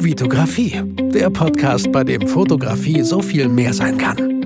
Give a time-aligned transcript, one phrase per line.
[0.00, 0.80] Vitografie,
[1.12, 4.38] der Podcast, bei dem Fotografie so viel mehr sein kann.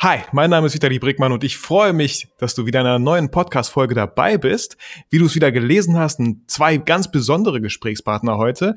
[0.00, 2.98] Hi, mein Name ist Vitali Brickmann und ich freue mich, dass du wieder in einer
[3.00, 4.76] neuen Podcast-Folge dabei bist.
[5.10, 8.76] Wie du es wieder gelesen hast, zwei ganz besondere Gesprächspartner heute.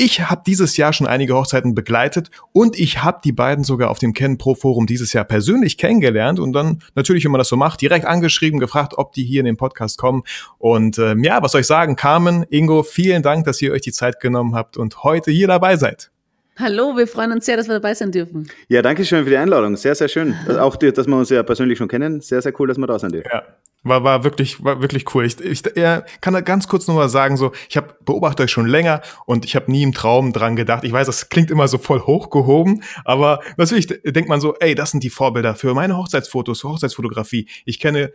[0.00, 3.98] Ich habe dieses Jahr schon einige Hochzeiten begleitet und ich habe die beiden sogar auf
[3.98, 7.56] dem Ken Pro Forum dieses Jahr persönlich kennengelernt und dann natürlich, wenn man das so
[7.56, 10.22] macht, direkt angeschrieben, gefragt, ob die hier in den Podcast kommen.
[10.58, 13.90] Und ähm, ja, was soll ich sagen, Carmen, Ingo, vielen Dank, dass ihr euch die
[13.90, 16.12] Zeit genommen habt und heute hier dabei seid.
[16.56, 18.48] Hallo, wir freuen uns sehr, dass wir dabei sein dürfen.
[18.68, 19.76] Ja, danke schön für die Einladung.
[19.76, 20.36] Sehr, sehr schön.
[20.46, 22.20] Also auch, dass wir uns ja persönlich schon kennen.
[22.20, 23.30] Sehr, sehr cool, dass wir da sein dürfen.
[23.32, 23.42] Ja.
[23.84, 25.24] War, war wirklich, war wirklich cool.
[25.24, 28.50] Ich, ich er kann da ganz kurz nur mal sagen, so, ich habe beobachte euch
[28.50, 30.84] schon länger und ich habe nie im Traum dran gedacht.
[30.84, 34.90] Ich weiß, das klingt immer so voll hochgehoben, aber natürlich denkt man so, ey, das
[34.90, 37.48] sind die Vorbilder für meine Hochzeitsfotos, Hochzeitsfotografie.
[37.64, 38.12] Ich kenne,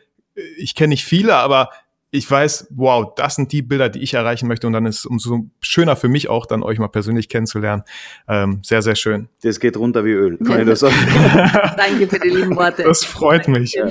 [0.57, 1.69] ich kenne nicht viele, aber
[2.13, 4.67] ich weiß, wow, das sind die Bilder, die ich erreichen möchte.
[4.67, 7.83] Und dann ist es umso schöner für mich auch, dann euch mal persönlich kennenzulernen.
[8.27, 9.29] Ähm, sehr, sehr schön.
[9.41, 10.37] Das geht runter wie Öl,
[11.75, 12.83] danke für die lieben Worte.
[12.83, 13.73] Das freut mich.
[13.73, 13.87] Ja,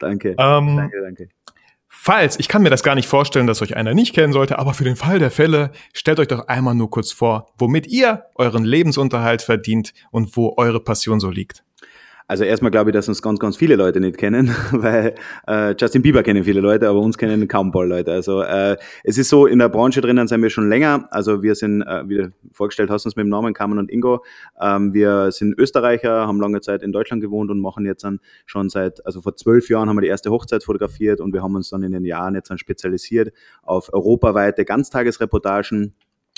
[0.00, 0.34] danke.
[0.42, 1.28] Ähm, danke, danke.
[1.86, 4.74] Falls, ich kann mir das gar nicht vorstellen, dass euch einer nicht kennen sollte, aber
[4.74, 8.64] für den Fall der Fälle, stellt euch doch einmal nur kurz vor, womit ihr euren
[8.64, 11.62] Lebensunterhalt verdient und wo eure Passion so liegt.
[12.32, 15.14] Also erstmal glaube ich, dass uns ganz, ganz viele Leute nicht kennen, weil
[15.46, 18.10] äh, Justin Bieber kennen viele Leute, aber uns kennen kaum ein paar Leute.
[18.10, 21.08] Also äh, es ist so, in der Branche drinnen sind wir schon länger.
[21.10, 24.24] Also wir sind, äh, wie du vorgestellt hast, uns mit dem Namen Carmen und Ingo.
[24.58, 28.70] Ähm, wir sind Österreicher, haben lange Zeit in Deutschland gewohnt und machen jetzt dann schon
[28.70, 31.68] seit, also vor zwölf Jahren haben wir die erste Hochzeit fotografiert und wir haben uns
[31.68, 35.92] dann in den Jahren jetzt dann spezialisiert auf europaweite Ganztagesreportagen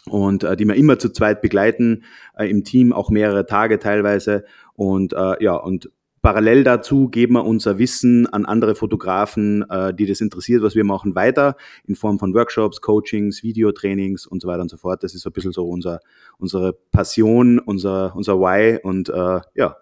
[0.07, 2.05] und äh, die wir immer zu zweit begleiten,
[2.37, 5.91] äh, im Team auch mehrere Tage teilweise und äh, ja, und
[6.23, 10.85] parallel dazu geben wir unser Wissen an andere Fotografen, äh, die das interessiert, was wir
[10.85, 15.03] machen, weiter in Form von Workshops, Coachings, Videotrainings und so weiter und so fort.
[15.03, 16.01] Das ist so ein bisschen so unser,
[16.39, 19.77] unsere Passion, unser, unser Why und äh, ja,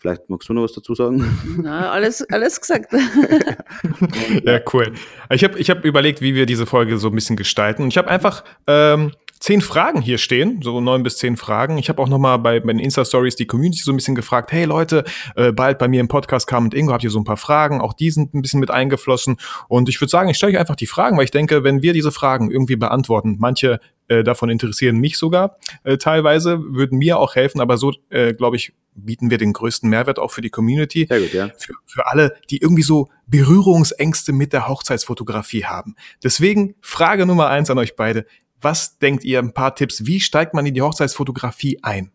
[0.00, 1.22] Vielleicht magst du noch was dazu sagen?
[1.62, 2.90] Na, alles, alles gesagt.
[4.44, 4.94] ja, cool.
[5.30, 7.82] Ich habe ich hab überlegt, wie wir diese Folge so ein bisschen gestalten.
[7.82, 11.78] Und ich habe einfach ähm, zehn Fragen hier stehen, so neun bis zehn Fragen.
[11.78, 14.64] Ich habe auch noch mal bei meinen Insta-Stories die Community so ein bisschen gefragt, hey
[14.64, 17.38] Leute, äh, bald bei mir im Podcast kam und Ingo, habt ihr so ein paar
[17.38, 17.80] Fragen?
[17.80, 19.38] Auch die sind ein bisschen mit eingeflossen.
[19.66, 21.94] Und ich würde sagen, ich stelle euch einfach die Fragen, weil ich denke, wenn wir
[21.94, 27.34] diese Fragen irgendwie beantworten, manche äh, davon interessieren mich sogar äh, teilweise, würden mir auch
[27.34, 31.06] helfen, aber so, äh, glaube ich, bieten wir den größten Mehrwert auch für die Community.
[31.08, 31.50] Sehr gut, ja.
[31.56, 35.94] Für, für alle, die irgendwie so Berührungsängste mit der Hochzeitsfotografie haben.
[36.22, 38.26] Deswegen Frage Nummer eins an euch beide.
[38.60, 42.12] Was denkt ihr, ein paar Tipps, wie steigt man in die Hochzeitsfotografie ein?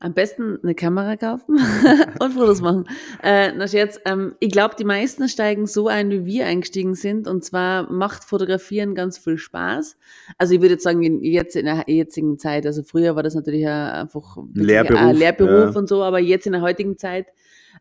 [0.00, 1.58] Am besten eine Kamera kaufen
[2.20, 2.84] und Fotos machen.
[3.20, 7.26] Äh, na Scherz, ähm, ich glaube, die meisten steigen so ein, wie wir eingestiegen sind.
[7.26, 9.96] Und zwar macht Fotografieren ganz viel Spaß.
[10.36, 13.66] Also ich würde jetzt sagen, jetzt in der jetzigen Zeit, also früher war das natürlich
[13.66, 15.80] einfach Lehrberuf, ein Lehrberuf ja.
[15.80, 17.26] und so, aber jetzt in der heutigen Zeit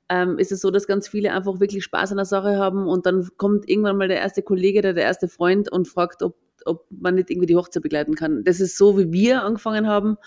[0.10, 3.06] ähm, ist es so, dass ganz viele einfach wirklich Spaß an der Sache haben und
[3.06, 6.36] dann kommt irgendwann mal der erste Kollege oder der erste Freund und fragt, ob
[6.68, 8.44] ob man nicht irgendwie die Hochzeit begleiten kann.
[8.44, 10.18] Das ist so, wie wir angefangen haben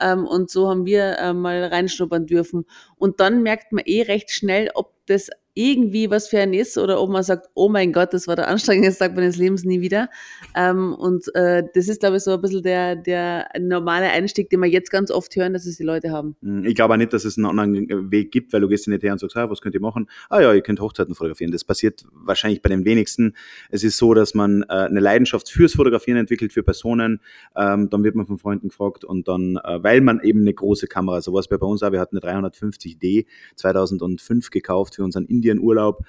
[0.00, 2.64] ähm, und so haben wir äh, mal reinschnuppern dürfen.
[2.96, 7.02] Und dann merkt man eh recht schnell, ob das irgendwie was für ein ist oder
[7.02, 10.08] ob man sagt, oh mein Gott, das war der anstrengendste Tag meines Lebens nie wieder.
[10.54, 14.60] Ähm, und äh, das ist, glaube ich, so ein bisschen der, der normale Einstieg, den
[14.60, 16.36] wir jetzt ganz oft hören, dass es die Leute haben.
[16.42, 19.02] Hm, ich glaube auch nicht, dass es einen anderen Weg gibt, weil du gehst nicht
[19.02, 20.08] her und sagst, ah, was könnt ihr machen?
[20.30, 21.50] Ah ja, ihr könnt Hochzeiten fotografieren.
[21.50, 23.34] Das passiert wahrscheinlich bei den wenigsten.
[23.68, 27.20] Es ist so, dass man äh, eine Leidenschaft fürs Fotografieren entwickelt, für Personen.
[27.56, 30.86] Ähm, dann wird man von Freunden gefragt und dann, äh, weil man eben eine große
[30.86, 33.26] Kamera, so was bei uns auch, wir hatten eine 350D
[33.56, 36.04] 2005 gekauft für unseren Indien-Urlaub.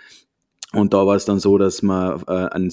[0.74, 2.72] Und da war es dann so, dass wir äh, ein,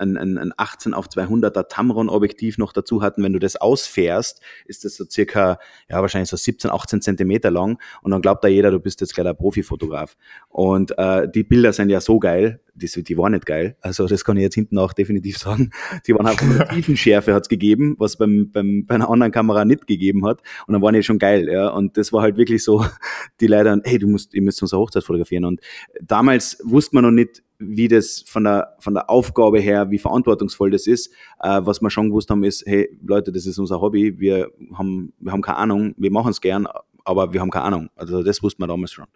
[0.00, 3.22] ein, ein, ein 18 auf 200er Tamron-Objektiv noch dazu hatten.
[3.22, 7.80] Wenn du das ausfährst, ist das so circa, ja, wahrscheinlich so 17, 18 Zentimeter lang.
[8.02, 10.16] Und dann glaubt da jeder, du bist jetzt gleich ein Profifotograf.
[10.48, 13.76] Und äh, die Bilder sind ja so geil, die, die waren nicht geil.
[13.80, 15.70] Also das kann ich jetzt hinten auch definitiv sagen.
[16.06, 19.86] Die waren von der Tiefenschärfe hat's gegeben, was beim, beim, bei einer anderen Kamera nicht
[19.86, 20.42] gegeben hat.
[20.66, 21.68] Und dann waren die schon geil, ja.
[21.68, 22.84] Und das war halt wirklich so,
[23.40, 25.44] die Leute, hey, du musst, ihr müsst unsere Hochzeit fotografieren.
[25.44, 25.60] Und
[26.00, 30.70] damals wusste man noch nicht, wie das von der, von der Aufgabe her, wie verantwortungsvoll
[30.70, 31.10] das ist.
[31.40, 34.18] Äh, was wir schon gewusst haben, ist, hey, Leute, das ist unser Hobby.
[34.18, 35.94] Wir haben, wir haben keine Ahnung.
[35.96, 36.68] Wir machen es gern,
[37.04, 37.88] aber wir haben keine Ahnung.
[37.96, 39.06] Also das wusste man damals schon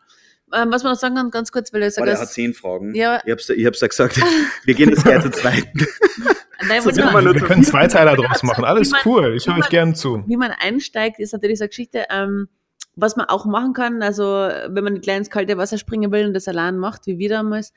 [0.55, 2.94] ähm, was man noch sagen kann, ganz kurz, weil er sagt, er hat zehn Fragen.
[2.94, 3.20] Ja.
[3.25, 4.20] Ich hab's, ich hab's ja gesagt.
[4.64, 5.87] Wir gehen jetzt gleich zur zweiten.
[6.69, 8.64] Nein, so wir, wir können Zweiteiler draus machen.
[8.64, 9.35] Alles man, cool.
[9.35, 10.23] Ich höre euch gern zu.
[10.26, 12.49] Wie man einsteigt, ist natürlich so eine Geschichte, ähm,
[13.00, 16.26] was man auch machen kann, also wenn man nicht gleich ins kalte Wasser springen will
[16.26, 17.73] und das allein macht, wie wir damals,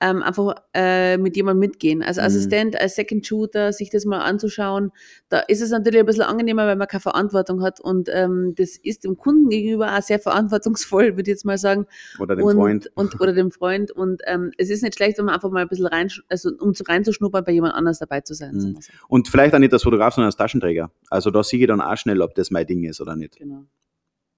[0.00, 2.02] ähm, einfach äh, mit jemandem mitgehen.
[2.02, 2.24] Als Mhm.
[2.24, 4.90] Assistent, als Second Shooter, sich das mal anzuschauen.
[5.28, 8.76] Da ist es natürlich ein bisschen angenehmer, weil man keine Verantwortung hat und ähm, das
[8.76, 11.86] ist dem Kunden gegenüber auch sehr verantwortungsvoll, würde ich jetzt mal sagen.
[12.18, 12.90] Oder dem und, Freund.
[12.94, 13.90] Und, oder dem Freund.
[13.90, 16.84] Und ähm, es ist nicht schlecht, um einfach mal ein bisschen rein, also um zu
[16.84, 18.54] reinzuschnuppern, bei jemand anders dabei zu sein.
[18.54, 18.78] Mhm.
[19.08, 20.90] Und vielleicht auch nicht als Fotograf, sondern als Taschenträger.
[21.10, 23.36] Also da sehe ich dann auch schnell, ob das mein Ding ist oder nicht.
[23.36, 23.64] Genau.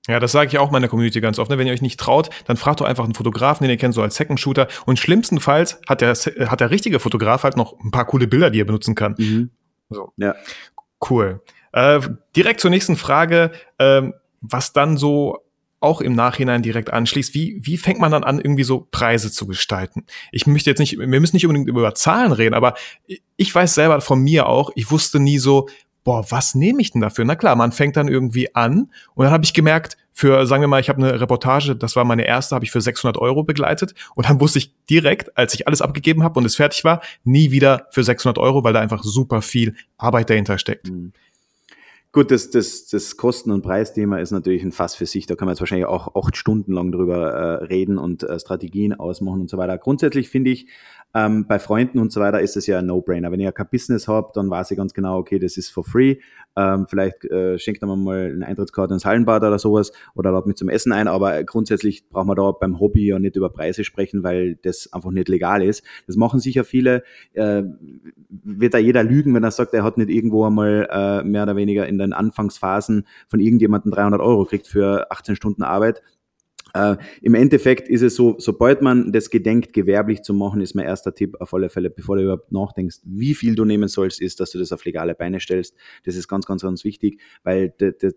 [0.09, 1.51] Ja, das sage ich auch meiner Community ganz oft.
[1.51, 1.59] Ne?
[1.59, 4.03] Wenn ihr euch nicht traut, dann fragt doch einfach einen Fotografen, den ihr kennt, so
[4.03, 4.69] als Second Shooter.
[4.85, 8.61] Und schlimmstenfalls hat der, hat der richtige Fotograf halt noch ein paar coole Bilder, die
[8.61, 9.15] er benutzen kann.
[9.19, 9.51] Mhm.
[9.91, 10.13] So.
[10.17, 10.35] Ja.
[11.09, 11.43] Cool.
[11.73, 12.01] Äh,
[12.35, 15.39] direkt zur nächsten Frage, ähm, was dann so
[15.81, 17.35] auch im Nachhinein direkt anschließt.
[17.35, 20.05] Wie, wie fängt man dann an, irgendwie so Preise zu gestalten?
[20.33, 22.75] Ich möchte jetzt nicht, wir müssen nicht unbedingt über Zahlen reden, aber
[23.37, 25.69] ich weiß selber von mir auch, ich wusste nie so,
[26.07, 27.25] boah, was nehme ich denn dafür?
[27.25, 30.69] Na klar, man fängt dann irgendwie an und dann habe ich gemerkt, für, sagen wir
[30.69, 33.93] mal, ich habe eine Reportage, das war meine erste, habe ich für 600 Euro begleitet
[34.15, 37.51] und dann wusste ich direkt, als ich alles abgegeben habe und es fertig war, nie
[37.51, 40.89] wieder für 600 Euro, weil da einfach super viel Arbeit dahinter steckt.
[40.89, 41.13] Mhm.
[42.13, 45.27] Gut, das, das, das Kosten- und Preisthema ist natürlich ein Fass für sich.
[45.27, 48.95] Da kann man jetzt wahrscheinlich auch acht Stunden lang drüber äh, reden und äh, Strategien
[48.95, 49.77] ausmachen und so weiter.
[49.77, 50.69] Grundsätzlich finde ich,
[51.17, 53.33] ähm, bei Freunden und so weiter ist es ja ein No-Brainer.
[53.33, 56.17] Wenn ihr kein Business habt, dann weiß ich ganz genau, okay, das ist for free.
[56.57, 60.57] Ähm, vielleicht äh, schenkt man mal eine Eintrittskarte ins Hallenbad oder sowas oder ladet mich
[60.57, 61.09] zum Essen ein.
[61.09, 65.11] Aber grundsätzlich braucht man da beim Hobby ja nicht über Preise sprechen, weil das einfach
[65.11, 65.83] nicht legal ist.
[66.07, 67.03] Das machen sicher viele.
[67.33, 67.63] Äh,
[68.29, 71.57] wird da jeder lügen, wenn er sagt, er hat nicht irgendwo einmal äh, mehr oder
[71.57, 76.03] weniger in den Anfangsphasen von irgendjemandem 300 Euro kriegt für 18 Stunden Arbeit.
[76.77, 80.85] Äh, Im Endeffekt ist es so, sobald man das gedenkt, gewerblich zu machen, ist mein
[80.85, 84.41] erster Tipp auf alle Fälle, bevor du überhaupt nachdenkst, wie viel du nehmen sollst, ist,
[84.41, 85.75] dass du das auf legale Beine stellst.
[86.05, 87.73] Das ist ganz, ganz, ganz wichtig, weil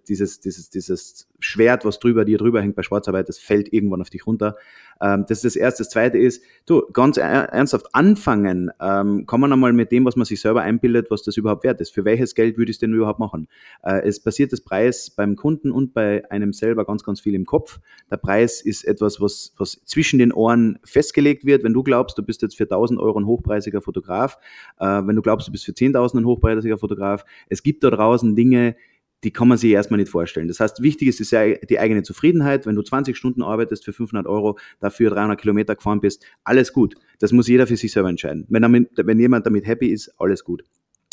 [0.07, 4.09] dieses, dieses, dieses Schwert, was drüber dir drüber hängt bei Schwarzarbeit, das fällt irgendwann auf
[4.09, 4.57] dich runter.
[5.01, 5.83] Ähm, das ist das Erste.
[5.83, 10.25] Das Zweite ist, du, ganz ernsthaft anfangen, ähm, kann man einmal mit dem, was man
[10.25, 11.93] sich selber einbildet, was das überhaupt wert ist.
[11.93, 13.47] Für welches Geld würde ich es denn überhaupt machen?
[13.83, 17.45] Äh, es passiert das Preis beim Kunden und bei einem selber ganz, ganz viel im
[17.45, 17.79] Kopf.
[18.11, 21.63] Der Preis ist etwas, was, was zwischen den Ohren festgelegt wird.
[21.63, 24.37] Wenn du glaubst, du bist jetzt für 1000 Euro ein hochpreisiger Fotograf,
[24.79, 28.35] äh, wenn du glaubst, du bist für 10.000 ein hochpreisiger Fotograf, es gibt da draußen
[28.35, 28.75] Dinge,
[29.23, 30.47] die kann man sich erstmal nicht vorstellen.
[30.47, 32.65] Das heißt, wichtig ist die eigene Zufriedenheit.
[32.65, 36.95] Wenn du 20 Stunden arbeitest für 500 Euro, dafür 300 Kilometer gefahren bist, alles gut.
[37.19, 38.45] Das muss jeder für sich selber entscheiden.
[38.49, 40.63] Wenn, damit, wenn jemand damit happy ist, alles gut.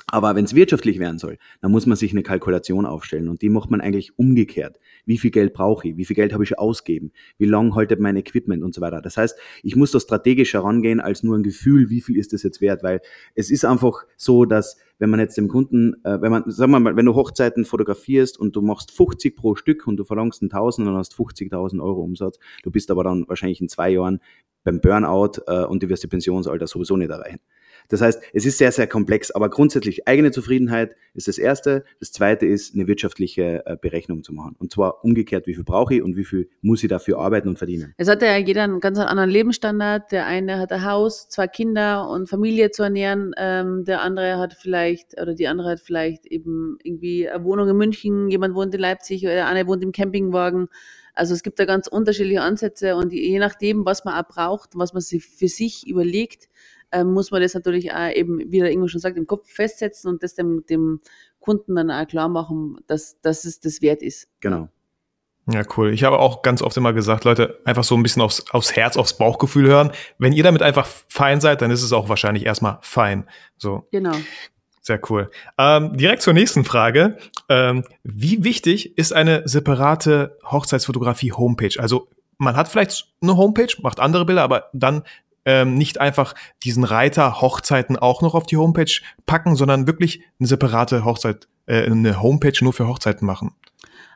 [0.08, 3.48] Aber wenn es wirtschaftlich werden soll, dann muss man sich eine Kalkulation aufstellen und die
[3.48, 4.78] macht man eigentlich umgekehrt.
[5.04, 5.96] Wie viel Geld brauche ich?
[5.96, 7.10] Wie viel Geld habe ich ausgeben?
[7.38, 9.02] Wie lang haltet mein Equipment und so weiter?
[9.02, 12.44] Das heißt, ich muss da strategisch herangehen als nur ein Gefühl, wie viel ist das
[12.44, 12.84] jetzt wert?
[12.84, 13.00] Weil
[13.34, 16.78] es ist einfach so, dass wenn man jetzt dem Kunden, äh, wenn man, sagen wir
[16.78, 20.86] mal, wenn du Hochzeiten fotografierst und du machst 50 pro Stück und du verlangst 1000
[20.86, 24.20] und dann hast 50.000 Euro Umsatz, du bist aber dann wahrscheinlich in zwei Jahren
[24.62, 27.40] beim Burnout äh, und du wirst die Pensionsalter sowieso nicht erreichen.
[27.88, 31.84] Das heißt, es ist sehr, sehr komplex, aber grundsätzlich eigene Zufriedenheit ist das Erste.
[32.00, 34.56] Das Zweite ist, eine wirtschaftliche äh, Berechnung zu machen.
[34.58, 37.58] Und zwar umgekehrt, wie viel brauche ich und wie viel muss ich dafür arbeiten und
[37.58, 37.94] verdienen.
[37.96, 40.12] Es hat ja jeder einen ganz anderen Lebensstandard.
[40.12, 43.32] Der eine hat ein Haus, zwei Kinder und Familie zu ernähren.
[43.36, 47.76] Ähm, der andere hat vielleicht, oder die andere hat vielleicht eben irgendwie eine Wohnung in
[47.76, 50.68] München, jemand wohnt in Leipzig oder der eine wohnt im Campingwagen.
[51.16, 54.92] Also es gibt da ganz unterschiedliche Ansätze und je nachdem, was man auch braucht, was
[54.92, 56.50] man sich für sich überlegt,
[56.92, 60.10] ähm, muss man das natürlich auch eben, wie der Ingo schon sagt, im Kopf festsetzen
[60.10, 61.00] und das dem, dem
[61.40, 64.28] Kunden dann auch klar machen, dass, dass es das wert ist.
[64.40, 64.68] Genau.
[65.48, 65.92] Ja, cool.
[65.92, 68.96] Ich habe auch ganz oft immer gesagt, Leute, einfach so ein bisschen aufs, aufs Herz,
[68.96, 69.92] aufs Bauchgefühl hören.
[70.18, 73.28] Wenn ihr damit einfach fein seid, dann ist es auch wahrscheinlich erstmal fein.
[73.56, 73.86] So.
[73.92, 74.16] Genau.
[74.80, 75.30] Sehr cool.
[75.56, 77.18] Ähm, direkt zur nächsten Frage.
[77.48, 81.78] Ähm, wie wichtig ist eine separate Hochzeitsfotografie-Homepage?
[81.78, 82.08] Also
[82.38, 85.02] man hat vielleicht eine Homepage, macht andere Bilder, aber dann
[85.46, 86.34] ähm, nicht einfach
[86.64, 91.86] diesen Reiter Hochzeiten auch noch auf die Homepage packen, sondern wirklich eine separate Hochzeit, äh,
[91.86, 93.52] eine Homepage nur für Hochzeiten machen.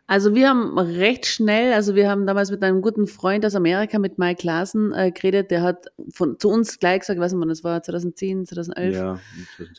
[0.06, 3.98] Also wir haben recht schnell, also wir haben damals mit einem guten Freund aus Amerika,
[4.00, 7.48] mit Mike Larsen, äh, geredet, der hat von, zu uns gleich gesagt, weiß nicht wann
[7.48, 9.20] das war, 2010, 2011, Ja,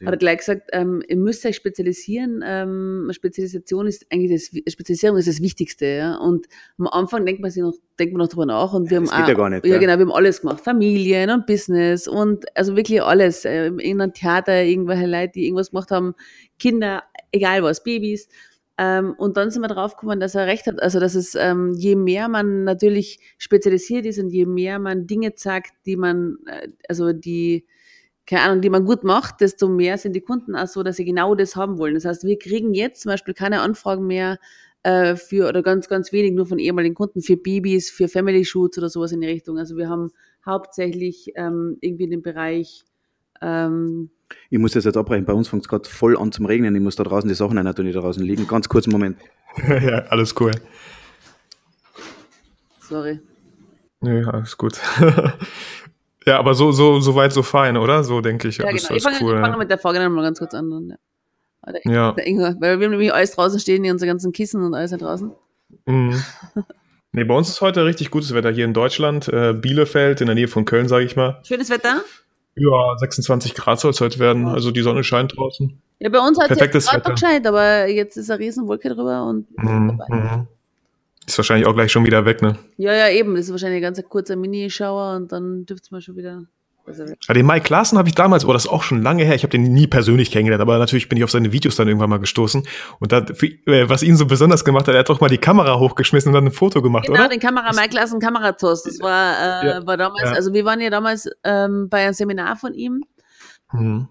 [0.06, 2.42] hat er gleich gesagt, ähm, ihr müsst euch spezialisieren.
[2.46, 6.16] Ähm, Spezialisation ist eigentlich das, Spezialisierung ist das Wichtigste, ja.
[6.16, 6.48] Und
[6.78, 9.24] am Anfang denkt man sich noch, denkt man noch drüber nach und wir das haben
[9.24, 12.78] auch, ja gar nicht, ja genau, wir haben alles gemacht, Familien und Business und also
[12.78, 16.16] wirklich alles, äh, in einem Theater irgendwelche Leute, die irgendwas gemacht haben,
[16.58, 18.30] Kinder, egal was, Babys.
[18.82, 20.82] Ähm, und dann sind wir drauf gekommen, dass er recht hat.
[20.82, 25.34] Also, dass es, ähm, je mehr man natürlich spezialisiert ist und je mehr man Dinge
[25.36, 27.68] sagt, die man, äh, also die,
[28.26, 31.06] keine Ahnung, die man gut macht, desto mehr sind die Kunden auch so, dass sie
[31.06, 31.94] genau das haben wollen.
[31.94, 34.40] Das heißt, wir kriegen jetzt zum Beispiel keine Anfragen mehr
[34.82, 38.80] äh, für, oder ganz, ganz wenig nur von ehemaligen Kunden, für Babys, für Family Shoots
[38.80, 39.60] oder sowas in die Richtung.
[39.60, 40.10] Also wir haben
[40.44, 42.84] hauptsächlich ähm, irgendwie den Bereich
[43.42, 44.10] ähm,
[44.50, 45.26] Ich muss das jetzt abbrechen.
[45.26, 46.76] Bei uns fängt es gerade voll an zum Regnen.
[46.76, 48.48] Ich muss da draußen die Sachen rein, die da draußen liegen.
[48.48, 49.18] Ganz kurzen Moment.
[49.68, 50.52] ja, alles cool.
[52.82, 53.20] sorry.
[54.02, 54.80] Nö, alles gut.
[56.26, 58.04] ja, aber so, so, so weit, so fein, oder?
[58.04, 58.58] So denke ich.
[58.58, 58.98] Ja, alles, genau.
[58.98, 59.40] Ich fange cool.
[59.40, 59.58] fang ja.
[59.58, 60.70] mit der Frage dann mal ganz kurz an.
[60.70, 61.72] Dann, ja.
[61.72, 62.12] Der, Ja.
[62.14, 62.26] der
[62.60, 65.32] weil wir haben nämlich alles draußen stehen, die unsere ganzen Kissen und alles da draußen.
[65.86, 66.22] Mhm.
[67.14, 69.28] Nee, bei uns ist heute richtig gutes Wetter hier in Deutschland.
[69.28, 71.42] Äh, Bielefeld, in der Nähe von Köln, sage ich mal.
[71.44, 72.02] Schönes Wetter.
[72.56, 74.48] Ja, 26 Grad soll es heute werden.
[74.48, 75.82] Also die Sonne scheint draußen.
[76.00, 77.10] Ja, bei uns hat es Perfektes gerade Wetter.
[77.10, 80.02] noch gescheit, aber jetzt ist eine riesen Wolke drüber und Mhm.
[80.10, 80.48] Mhm.
[81.28, 82.58] Ist wahrscheinlich auch gleich schon wieder weg, ne?
[82.78, 83.36] ja, ja, eben.
[83.36, 86.44] Das ist wahrscheinlich ein ganz kurzer Mini-Shower und dann dürfte es mal schon wieder.
[87.00, 89.36] Also, Ja, den Mike Klaassen habe ich damals, oh, das ist auch schon lange her,
[89.36, 92.10] ich habe den nie persönlich kennengelernt, aber natürlich bin ich auf seine Videos dann irgendwann
[92.10, 92.64] mal gestoßen.
[93.00, 95.80] Und da, äh, was ihn so besonders gemacht hat, er hat doch mal die Kamera
[95.80, 97.30] hochgeschmissen und dann ein Foto gemacht, Genau, oder?
[97.30, 98.86] den Kamera, Mike Lassen Kameratost.
[98.86, 100.32] Das war, äh, Ja, war damals, ja.
[100.34, 103.04] also wir waren ja damals ähm, bei einem Seminar von ihm.
[103.74, 104.08] Mhm.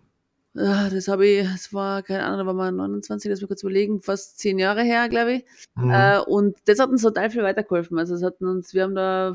[0.54, 3.62] Ja, das habe ich, das war, keine Ahnung, da waren wir 29, lass mich kurz
[3.62, 5.44] überlegen, fast zehn Jahre her, glaube ich.
[5.76, 5.90] Mhm.
[5.90, 7.96] Äh, und das hat uns total viel weitergeholfen.
[8.00, 9.34] Also es hat uns, wir haben da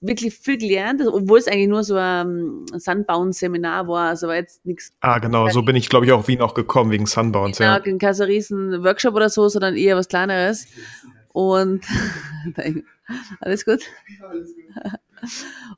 [0.00, 4.08] wirklich viel gelernt, also, obwohl es eigentlich nur so ein Sandbauen-Seminar war.
[4.08, 6.90] Also war jetzt nichts ah, genau, so bin ich, glaube ich, auf Wien auch gekommen,
[6.90, 7.80] wegen Sunbounce, ja.
[7.84, 7.98] ja.
[7.98, 10.66] kein so riesen Workshop oder so, sondern eher was kleineres.
[11.32, 11.84] Und
[13.40, 13.82] alles gut.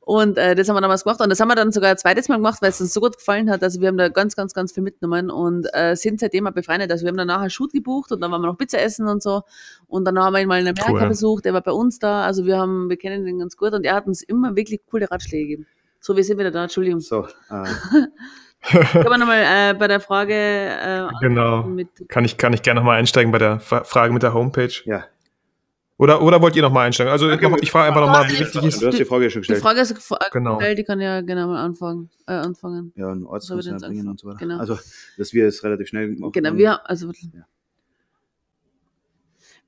[0.01, 2.29] Und äh, das haben wir damals gemacht und das haben wir dann sogar ein zweites
[2.29, 3.63] Mal gemacht, weil es uns so gut gefallen hat.
[3.63, 6.91] Also wir haben da ganz, ganz, ganz viel mitgenommen und äh, sind seitdem auch befreundet.
[6.91, 9.07] Also wir haben dann nachher einen Shoot gebucht und dann waren wir noch Pizza essen
[9.07, 9.41] und so.
[9.87, 11.07] Und dann haben wir ihn mal in Amerika Cool.
[11.09, 12.23] besucht, der war bei uns da.
[12.23, 15.09] Also wir haben, wir kennen ihn ganz gut und er hat uns immer wirklich coole
[15.09, 15.67] Ratschläge gegeben.
[15.99, 16.99] So, wir sind wieder da, Entschuldigung.
[16.99, 17.63] So, äh,
[18.61, 21.63] Kann man nochmal äh, bei der Frage äh, Genau.
[21.63, 24.71] mit Kann ich, kann ich gerne nochmal einsteigen bei der Fra- Frage mit der Homepage?
[24.85, 25.05] ja.
[25.97, 27.11] Oder, oder wollt ihr nochmal einsteigen?
[27.11, 28.85] Also ich, mach- ich frage einfach nochmal, wie Ja, wichtig Du ist.
[28.85, 29.61] hast die Frage ja schon Die gestellt.
[29.61, 29.93] Frage ist
[30.31, 30.59] Genau.
[30.75, 32.09] die kann ja genau mal anfangen.
[32.27, 32.91] Äh, anfangen.
[32.95, 33.25] Ja, einen
[33.65, 34.39] jetzt bringen und so weiter.
[34.39, 34.57] Genau.
[34.57, 34.77] Also,
[35.17, 36.31] dass wir es relativ schnell machen.
[36.33, 37.11] Genau, wir, also,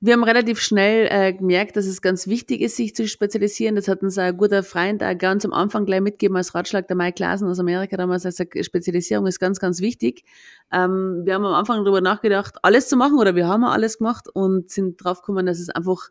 [0.00, 3.74] wir haben relativ schnell äh, gemerkt, dass es ganz wichtig ist, sich zu spezialisieren.
[3.74, 6.96] Das hat uns ein guter Freund auch ganz am Anfang gleich mitgegeben als Ratschlag, der
[6.96, 8.24] Mike Klasen aus Amerika damals.
[8.24, 10.24] Also Spezialisierung ist ganz, ganz wichtig.
[10.72, 14.28] Ähm, wir haben am Anfang darüber nachgedacht, alles zu machen oder wir haben alles gemacht
[14.32, 16.10] und sind drauf gekommen, dass es einfach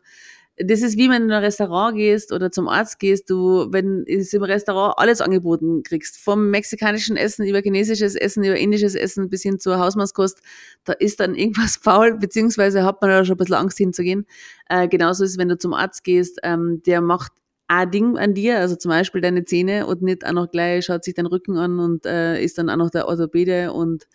[0.64, 4.04] das ist wie wenn du in ein Restaurant gehst oder zum Arzt gehst, du, wenn
[4.06, 9.28] es im Restaurant alles angeboten kriegst, vom mexikanischen Essen über chinesisches Essen, über indisches Essen
[9.28, 10.40] bis hin zur Hausmannskost,
[10.84, 14.26] da ist dann irgendwas faul, beziehungsweise hat man da schon ein bisschen Angst hinzugehen.
[14.68, 17.32] Äh, genauso ist es, wenn du zum Arzt gehst, ähm, der macht
[17.68, 21.04] ein Ding an dir, also zum Beispiel deine Zähne und nicht auch noch gleich schaut
[21.04, 24.08] sich deinen Rücken an und äh, ist dann auch noch der Orthopäde und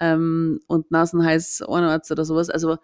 [0.00, 2.50] ähm, und Nasenhals Ohrenarzt oder sowas.
[2.50, 2.76] Also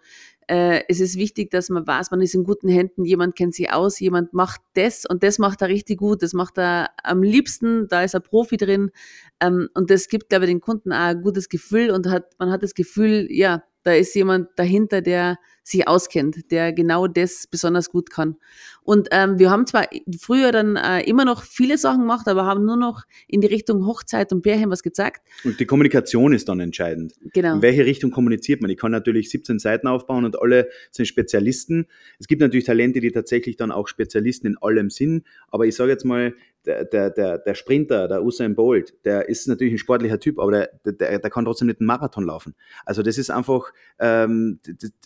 [0.47, 3.71] äh, es ist wichtig, dass man weiß, man ist in guten Händen, jemand kennt sich
[3.71, 7.87] aus, jemand macht das und das macht er richtig gut, das macht er am liebsten,
[7.87, 8.91] da ist ein Profi drin
[9.39, 12.51] ähm, und das gibt, glaube ich, den Kunden auch ein gutes Gefühl und hat, man
[12.51, 17.89] hat das Gefühl, ja, da ist jemand dahinter, der sich auskennt, der genau das besonders
[17.89, 18.35] gut kann.
[18.83, 19.87] Und ähm, wir haben zwar
[20.19, 23.85] früher dann äh, immer noch viele Sachen gemacht, aber haben nur noch in die Richtung
[23.85, 25.21] Hochzeit und Pärchen was gezeigt.
[25.45, 27.13] Und die Kommunikation ist dann entscheidend.
[27.33, 27.55] Genau.
[27.55, 28.71] In welche Richtung kommuniziert man?
[28.71, 31.87] Ich kann natürlich 17 Seiten aufbauen und alle sind Spezialisten.
[32.19, 35.25] Es gibt natürlich Talente, die tatsächlich dann auch Spezialisten in allem sind.
[35.49, 36.33] Aber ich sage jetzt mal,
[36.65, 40.51] der, der, der, der Sprinter, der Usain Bolt, der ist natürlich ein sportlicher Typ, aber
[40.51, 42.55] der, der, der kann trotzdem nicht einen Marathon laufen.
[42.85, 44.59] Also das ist einfach, ähm,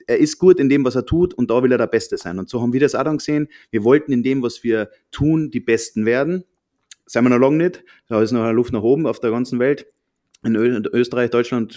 [0.06, 2.40] er ist gut in dem, was er tut und da will er der Beste sein.
[2.40, 3.48] Und so haben wir das auch dann gesehen.
[3.72, 6.44] Wir wollten in dem, was wir tun, die Besten werden.
[7.06, 7.84] Seien wir noch lange nicht.
[8.08, 9.88] Da ist noch Luft nach oben auf der ganzen Welt
[10.56, 11.76] in Österreich, Deutschland,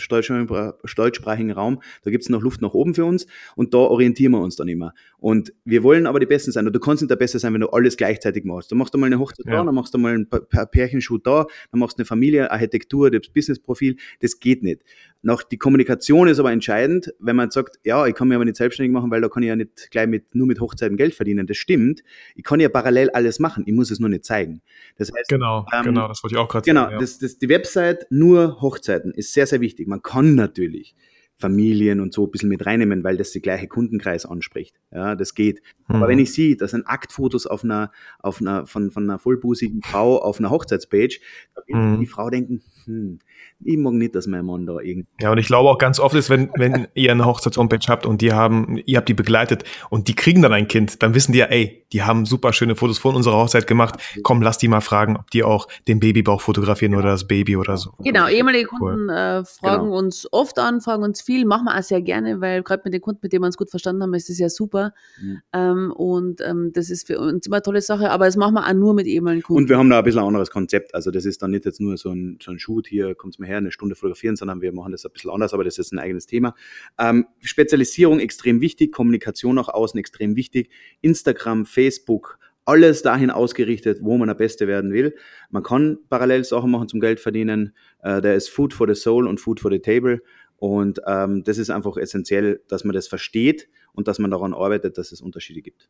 [0.97, 4.41] deutschsprachigen Raum, da gibt es noch Luft nach oben für uns und da orientieren wir
[4.41, 4.95] uns dann immer.
[5.19, 6.67] Und wir wollen aber die Besten sein.
[6.67, 8.71] Und du kannst nicht der Beste sein, wenn du alles gleichzeitig machst.
[8.73, 9.53] Du machst einmal eine Hochzeit Ja.
[9.59, 10.27] da, dann machst du mal ein
[10.71, 13.97] Pärchenshoot da, dann machst du eine Familie, Architektur, das Businessprofil.
[14.21, 14.83] Das geht nicht.
[15.23, 18.57] Noch die Kommunikation ist aber entscheidend, wenn man sagt, ja, ich kann mich aber nicht
[18.57, 21.47] selbstständig machen, weil da kann ich ja nicht gleich mit, nur mit Hochzeiten Geld verdienen.
[21.47, 22.03] Das stimmt.
[22.35, 23.65] Ich kann ja parallel alles machen.
[23.67, 24.63] Ich muss es nur nicht zeigen.
[24.97, 26.93] Das heißt, Genau, Ähm, genau, das wollte ich auch gerade Genau, sagen.
[26.95, 26.99] Ja.
[27.01, 29.89] das, das, die Website nur Hochzeiten ist sehr, sehr wichtig.
[29.89, 30.95] Man kann natürlich
[31.37, 34.79] Familien und so ein bisschen mit reinnehmen, weil das die gleiche Kundenkreis anspricht.
[34.93, 35.63] Ja, das geht.
[35.89, 36.11] Aber Mhm.
[36.11, 40.19] wenn ich sehe, das sind Aktfotos auf einer, auf einer, von, von einer vollbusigen Frau
[40.21, 41.19] auf einer Hochzeitspage,
[41.55, 42.01] da wird Mhm.
[42.01, 43.19] die Frau denken, hm,
[43.63, 45.09] ich mag nicht, dass mein Mann da irgendwie.
[45.21, 48.21] Ja, und ich glaube auch ganz oft ist, wenn, wenn ihr eine Hochzeitshomepage habt und
[48.21, 51.39] die haben, ihr habt die begleitet und die kriegen dann ein Kind, dann wissen die
[51.39, 53.97] ja, ey, die haben super schöne Fotos von unserer Hochzeit gemacht.
[54.23, 57.77] Komm, lass die mal fragen, ob die auch den Babybauch fotografieren oder das Baby oder
[57.77, 57.93] so.
[57.99, 59.11] Genau, ehemalige Kunden cool.
[59.11, 59.99] äh, fragen genau.
[59.99, 63.01] uns oft an, fragen uns viel, machen wir auch sehr gerne, weil gerade mit den
[63.01, 64.93] Kunden, mit denen wir uns gut verstanden haben, ist das ja super.
[65.21, 65.41] Mhm.
[65.53, 68.67] Ähm, und ähm, das ist für uns immer eine tolle Sache, aber das machen wir
[68.67, 69.63] auch nur mit ehemaligen Kunden.
[69.63, 70.95] Und wir haben da ein bisschen ein anderes Konzept.
[70.95, 73.39] Also das ist dann nicht jetzt nur so ein, so ein Shoot, hier kommt es
[73.39, 75.93] mir her, eine Stunde fotografieren, sondern wir machen das ein bisschen anders, aber das ist
[75.93, 76.55] ein eigenes Thema.
[76.99, 84.17] Ähm, Spezialisierung extrem wichtig, Kommunikation nach außen extrem wichtig, Instagram, Facebook, alles dahin ausgerichtet, wo
[84.17, 85.17] man der Beste werden will.
[85.51, 87.75] Man kann parallel Sachen machen zum Geld verdienen.
[88.03, 90.23] Äh, da ist Food for the Soul und Food for the Table.
[90.57, 94.99] Und ähm, das ist einfach essentiell, dass man das versteht und dass man daran arbeitet,
[94.99, 95.89] dass es Unterschiede gibt.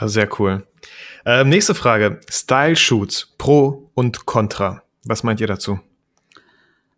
[0.00, 0.66] Ja, sehr cool.
[1.24, 2.20] Ähm, nächste Frage.
[2.30, 4.83] Style Shoots, Pro und Contra.
[5.04, 5.78] Was meint ihr dazu?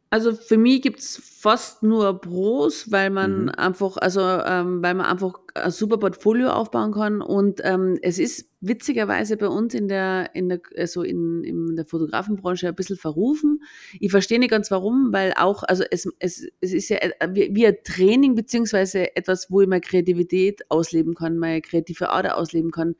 [0.08, 3.48] Also für mich gibt es fast nur Pros, weil man mhm.
[3.50, 7.20] einfach, also ähm, weil man einfach ein super Portfolio aufbauen kann.
[7.20, 11.84] Und ähm, es ist witzigerweise bei uns in der, in der, also in, in der
[11.84, 13.62] Fotografenbranche ein bisschen verrufen.
[13.98, 16.98] Ich verstehe nicht ganz warum, weil auch, also es, es, es ist ja
[17.30, 22.36] wie, wie ein Training, beziehungsweise etwas, wo ich meine Kreativität ausleben kann, meine kreative Ader
[22.38, 22.94] ausleben kann.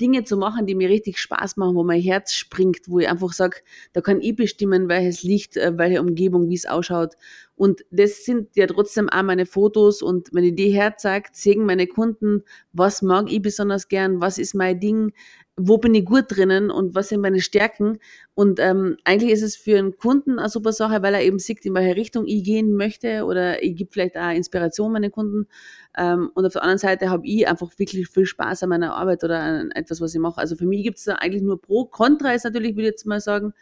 [0.00, 3.32] Dinge zu machen, die mir richtig Spaß machen, wo mein Herz springt, wo ich einfach
[3.32, 3.58] sage,
[3.92, 7.14] da kann ich bestimmen, welches Licht, äh, welche Umgebung, wie es ausschaut.
[7.54, 11.86] Und das sind ja trotzdem auch meine Fotos und wenn ich die herzeigt, sehen meine
[11.86, 15.12] Kunden, was mag ich besonders gern, was ist mein Ding,
[15.58, 17.98] wo bin ich gut drinnen und was sind meine Stärken.
[18.34, 21.64] Und ähm, eigentlich ist es für einen Kunden eine super Sache, weil er eben sieht,
[21.64, 25.48] in welche Richtung ich gehen möchte oder ich gebe vielleicht auch Inspiration meinen Kunden.
[25.96, 29.24] Ähm, und auf der anderen Seite habe ich einfach wirklich viel Spaß an meiner Arbeit
[29.24, 30.38] oder an etwas, was ich mache.
[30.38, 31.86] Also für mich gibt es da eigentlich nur Pro.
[31.86, 33.54] Contra ist natürlich, würde ich jetzt mal sagen,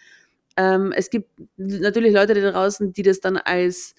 [0.57, 3.95] ähm, es gibt natürlich Leute da draußen, die das dann als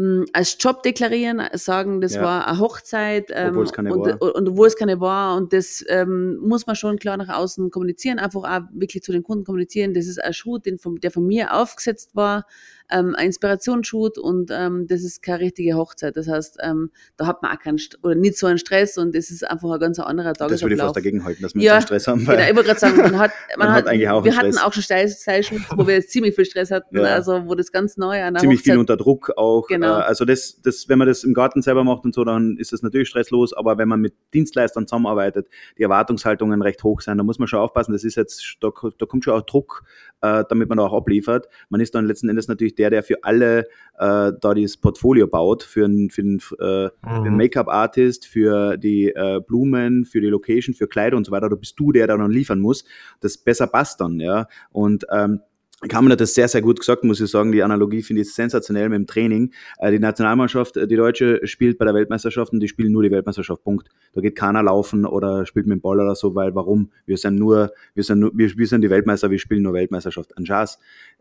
[0.00, 2.22] hm, als Job deklarieren, sagen, das ja.
[2.22, 4.34] war eine Hochzeit ähm, obwohl es keine und, war.
[4.34, 8.18] und obwohl es keine war und das ähm, muss man schon klar nach außen kommunizieren,
[8.18, 11.26] einfach auch wirklich zu den Kunden kommunizieren, das ist ein Shoot, den von, der von
[11.26, 12.46] mir aufgesetzt war,
[12.90, 16.16] ähm, ein Inspirationsshoot und ähm, das ist keine richtige Hochzeit.
[16.16, 19.14] Das heißt, ähm, da hat man auch keinen St oder nicht so einen Stress und
[19.14, 20.50] es ist einfach ein ganz anderer Tagesablauf.
[20.50, 22.26] Das würde ich fast dagegen halten, dass wir ja, so einen Stress haben.
[22.26, 24.58] Weil genau, ich wollte gerade sagen, man hat, man, man hat, eigentlich auch wir hatten
[24.58, 27.04] auch schon Style-Shoots, wo wir jetzt ziemlich viel Stress hatten, ja.
[27.04, 29.66] also wo das ganz neu an der Ziemlich Hochzeit, viel unter Druck auch.
[29.68, 29.98] Genau.
[29.98, 32.72] Äh, also das, das, wenn man das im Garten selber macht und so, dann ist
[32.72, 37.24] das natürlich stresslos, aber wenn man mit Dienstleistern zusammenarbeitet, die Erwartungshaltungen recht hoch sind, da
[37.24, 39.84] muss man schon aufpassen, das ist jetzt, da, da kommt schon auch Druck,
[40.22, 41.48] äh, damit man da auch abliefert.
[41.68, 43.60] Man ist dann letzten Endes natürlich der, der für alle
[43.98, 47.36] äh, da dieses Portfolio baut, für einen, für einen, äh, mhm.
[47.36, 51.48] Make-up-Artist, für die äh, Blumen, für die Location, für Kleider und so weiter.
[51.48, 52.84] Da bist du der, der dann liefern muss.
[53.20, 54.46] Das besser passt dann, ja.
[54.70, 55.40] Und ähm,
[55.88, 57.52] Kamen hat das sehr, sehr gut gesagt, muss ich sagen.
[57.52, 59.52] Die Analogie finde ich sensationell mit dem Training.
[59.78, 63.10] Äh, die Nationalmannschaft, äh, die Deutsche, spielt bei der Weltmeisterschaft und die spielen nur die
[63.10, 63.64] Weltmeisterschaft.
[63.64, 63.88] Punkt.
[64.12, 66.90] Da geht keiner laufen oder spielt mit dem Ball oder so, weil warum?
[67.06, 70.36] Wir sind nur, wir sind nur, wir, wir sind die Weltmeister, wir spielen nur Weltmeisterschaft.
[70.36, 70.78] Ein Chance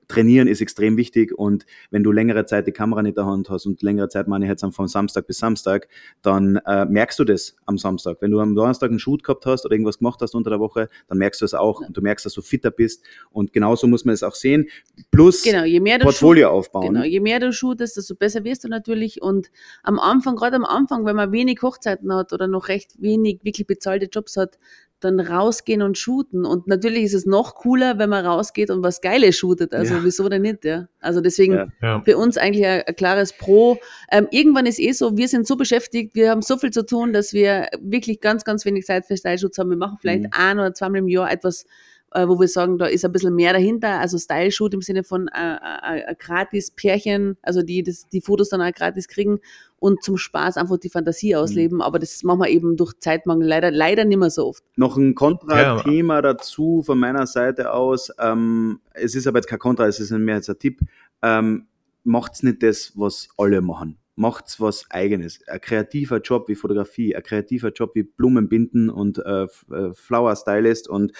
[0.10, 3.50] trainieren ist extrem wichtig und wenn du längere Zeit die Kamera nicht in der Hand
[3.50, 5.88] hast und längere Zeit meine ich jetzt von Samstag bis Samstag,
[6.22, 8.17] dann äh, merkst du das am Samstag.
[8.19, 10.89] Wenn du am Donnerstag einen Shoot gehabt hast oder irgendwas gemacht hast unter der Woche,
[11.08, 14.04] dann merkst du es auch und du merkst, dass du fitter bist und genauso muss
[14.04, 14.67] man es auch sehen.
[15.12, 16.93] Plus genau, je mehr Portfolio shoot, aufbauen.
[16.93, 19.52] Genau, je mehr du shootest, desto besser wirst du natürlich und
[19.84, 23.67] am Anfang, gerade am Anfang, wenn man wenig Hochzeiten hat oder noch recht wenig wirklich
[23.67, 24.58] bezahlte Jobs hat,
[25.00, 26.46] dann rausgehen und shooten.
[26.46, 29.74] Und natürlich ist es noch cooler, wenn man rausgeht und was Geiles shootet.
[29.74, 30.04] Also ja.
[30.04, 30.88] wieso denn nicht, ja?
[31.00, 31.68] Also deswegen ja.
[31.82, 32.02] Ja.
[32.04, 33.78] für uns eigentlich ein, ein klares Pro.
[34.12, 37.14] Ähm, irgendwann ist eh so, wir sind so beschäftigt, wir haben so viel zu tun,
[37.14, 39.70] dass wir wirklich ganz, ganz wenig Zeit für Style-Shoots haben.
[39.70, 40.30] Wir machen vielleicht mhm.
[40.32, 41.66] ein oder zweimal im Jahr etwas,
[42.12, 44.00] äh, wo wir sagen, da ist ein bisschen mehr dahinter.
[44.00, 48.50] Also Style-Shoot im Sinne von äh, äh, äh, gratis Pärchen, also die das, die Fotos
[48.50, 49.39] dann auch gratis kriegen
[49.78, 51.39] und zum Spaß einfach die Fantasie mhm.
[51.39, 51.78] ausleben.
[51.78, 51.82] Mhm.
[51.82, 54.63] Aber das machen wir eben durch Zeitmangel leider, leider nicht mehr so oft.
[54.76, 56.22] Noch ein Kontra-Thema ja.
[56.22, 58.12] dazu von meiner Seite aus.
[58.19, 60.80] Ähm, es ist aber jetzt kein Kontra, es ist mehr jetzt ein Tipp.
[61.22, 61.67] Ähm,
[62.04, 63.98] macht's nicht das, was alle machen.
[64.15, 65.39] Macht's was Eigenes.
[65.48, 69.48] Ein kreativer Job wie Fotografie, ein kreativer Job wie Blumenbinden und äh
[69.93, 71.13] Flower Stylist und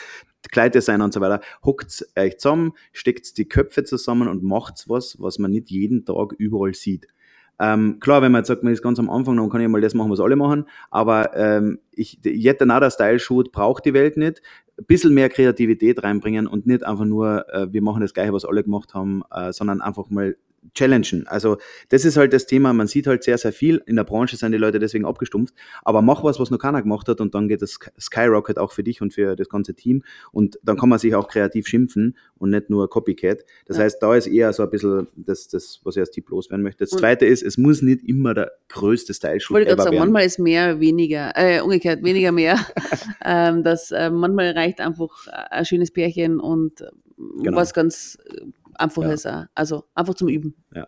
[0.52, 1.41] Kleiddesigner und so weiter.
[1.63, 6.34] Hockt euch zusammen, steckt die Köpfe zusammen und macht was, was man nicht jeden Tag
[6.38, 7.08] überall sieht.
[7.62, 9.82] Ähm, klar, wenn man jetzt sagt, man ist ganz am Anfang, dann kann ich mal
[9.82, 14.15] das machen, was alle machen, aber ähm, ich, yet another Style Shoot braucht die Welt
[14.15, 14.41] nicht.
[14.78, 18.45] Ein bisschen mehr Kreativität reinbringen und nicht einfach nur, äh, wir machen das Gleiche, was
[18.45, 20.38] alle gemacht haben, äh, sondern einfach mal
[20.74, 21.28] challengen.
[21.28, 21.58] Also
[21.89, 23.82] das ist halt das Thema, man sieht halt sehr, sehr viel.
[23.86, 25.54] In der Branche sind die Leute deswegen abgestumpft.
[25.84, 28.84] Aber mach was, was noch keiner gemacht hat und dann geht das Skyrocket auch für
[28.84, 30.04] dich und für das ganze Team.
[30.32, 33.45] Und dann kann man sich auch kreativ schimpfen und nicht nur Copycat.
[33.65, 33.84] Das ja.
[33.84, 36.84] heißt, da ist eher so ein bisschen das, das was ich als Tipp loswerden möchte.
[36.84, 40.12] Das und Zweite ist, es muss nicht immer der größte Style-Shoot Wollte gerade sagen, werden.
[40.12, 42.60] manchmal ist mehr weniger, äh, umgekehrt, weniger mehr.
[43.26, 46.84] ähm, das, äh, manchmal reicht einfach ein schönes Pärchen und
[47.41, 47.58] genau.
[47.58, 48.17] was ganz
[48.80, 49.48] Einfaches, ja.
[49.56, 50.56] also einfach zum Üben.
[50.74, 50.88] Ja.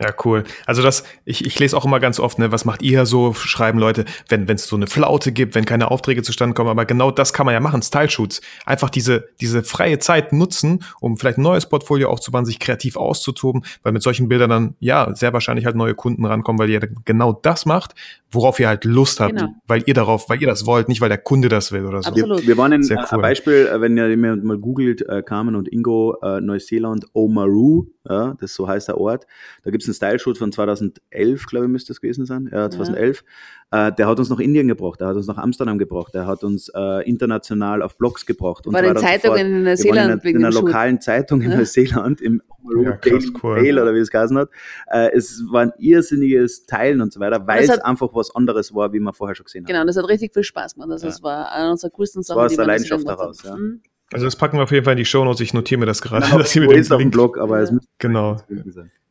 [0.00, 0.44] Ja, cool.
[0.64, 3.80] Also das, ich, ich lese auch immer ganz oft, ne, was macht ihr so, schreiben
[3.80, 7.10] Leute, wenn wenn es so eine Flaute gibt, wenn keine Aufträge zustande kommen, aber genau
[7.10, 8.40] das kann man ja machen, Style-Shoots.
[8.64, 13.64] Einfach diese, diese freie Zeit nutzen, um vielleicht ein neues Portfolio aufzubauen, sich kreativ auszutoben,
[13.82, 17.32] weil mit solchen Bildern dann, ja, sehr wahrscheinlich halt neue Kunden rankommen, weil ihr genau
[17.32, 17.94] das macht,
[18.30, 19.52] worauf ihr halt Lust habt, genau.
[19.66, 22.10] weil ihr darauf, weil ihr das wollt, nicht weil der Kunde das will oder so.
[22.10, 22.42] Absolut.
[22.42, 23.18] Wir, wir waren in Sehr cool.
[23.18, 28.36] ein Beispiel, äh, wenn ihr mal googelt, äh, Carmen und Ingo, äh, Neuseeland, Oamaru, ja,
[28.40, 29.26] das so heißt der Ort.
[29.64, 32.48] Da gibt es einen Style-Shoot von 2011, glaube ich, müsste es gewesen sein.
[32.52, 33.24] Ja, 2011.
[33.72, 33.88] Ja.
[33.88, 36.42] Äh, der hat uns nach Indien gebracht, der hat uns nach Amsterdam gebracht, der hat
[36.42, 38.66] uns äh, international auf Blogs gebracht.
[38.66, 40.24] Und war in Zeitungen in Neuseeland.
[40.24, 41.58] In, in einer lokalen Zeitung in ja.
[41.58, 42.42] Neuseeland, im
[42.82, 43.60] ja, Daily cool.
[43.60, 44.48] Mail oder wie es geheißen hat.
[44.86, 48.92] Äh, es war ein irrsinniges Teilen und so weiter, weil es einfach was anderes war,
[48.92, 49.68] wie man vorher schon gesehen hat.
[49.68, 50.90] Genau, das hat richtig viel Spaß gemacht.
[50.90, 52.36] Also es war eine unserer coolsten Sachen.
[52.36, 53.56] Das war aus der Leidenschaft daraus, ja.
[53.56, 53.82] Mhm.
[54.12, 55.40] Also das packen wir auf jeden Fall in die Show Notes.
[55.40, 56.26] Ich notiere mir das gerade.
[56.26, 58.36] Nein, dass ihr mir den Link, auf dem Blog, aber es müsste genau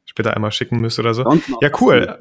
[0.07, 1.23] später einmal schicken müsst oder so.
[1.61, 2.17] Ja, cool.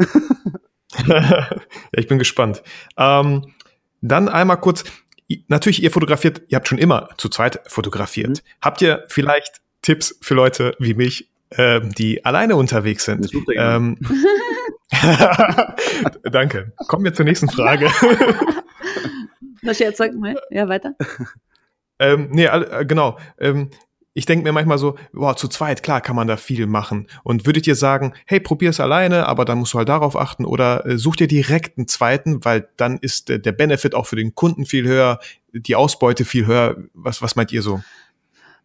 [1.06, 1.48] ja,
[1.92, 2.62] ich bin gespannt.
[2.98, 3.54] Ähm,
[4.02, 4.84] dann einmal kurz.
[5.48, 8.28] Natürlich, ihr fotografiert, ihr habt schon immer zu zweit fotografiert.
[8.28, 8.34] Mhm.
[8.60, 13.30] Habt ihr vielleicht Tipps für Leute wie mich, ähm, die alleine unterwegs sind?
[13.56, 13.98] Ähm,
[16.22, 16.72] Danke.
[16.88, 17.90] Kommen wir zur nächsten Frage.
[19.62, 20.36] Na, Scherz, sag mal.
[20.50, 20.94] Ja, weiter.
[21.98, 23.18] Ähm, nee, äh, genau.
[23.38, 23.70] Ähm,
[24.16, 27.06] ich denke mir manchmal so, boah, zu zweit, klar, kann man da viel machen.
[27.22, 30.46] Und würdet ihr sagen, hey, probier es alleine, aber dann musst du halt darauf achten
[30.46, 34.16] oder äh, such dir direkt einen zweiten, weil dann ist äh, der Benefit auch für
[34.16, 35.20] den Kunden viel höher,
[35.52, 36.78] die Ausbeute viel höher.
[36.94, 37.82] Was, was meint ihr so?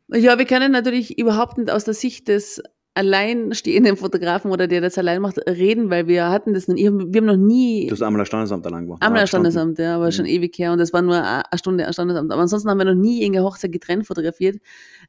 [0.07, 4.97] Ja, wir können natürlich überhaupt nicht aus der Sicht des alleinstehenden Fotografen oder der das
[4.97, 7.88] allein macht, reden, weil wir hatten das noch, wir haben noch nie.
[7.88, 9.01] Du hast einmal ein Standesamt allein gemacht.
[9.01, 10.12] Ein Standesamt, ja, aber mhm.
[10.12, 12.32] schon ewig her und das war nur eine Stunde ein Standesamt.
[12.32, 14.58] Aber ansonsten haben wir noch nie in der Hochzeit getrennt fotografiert.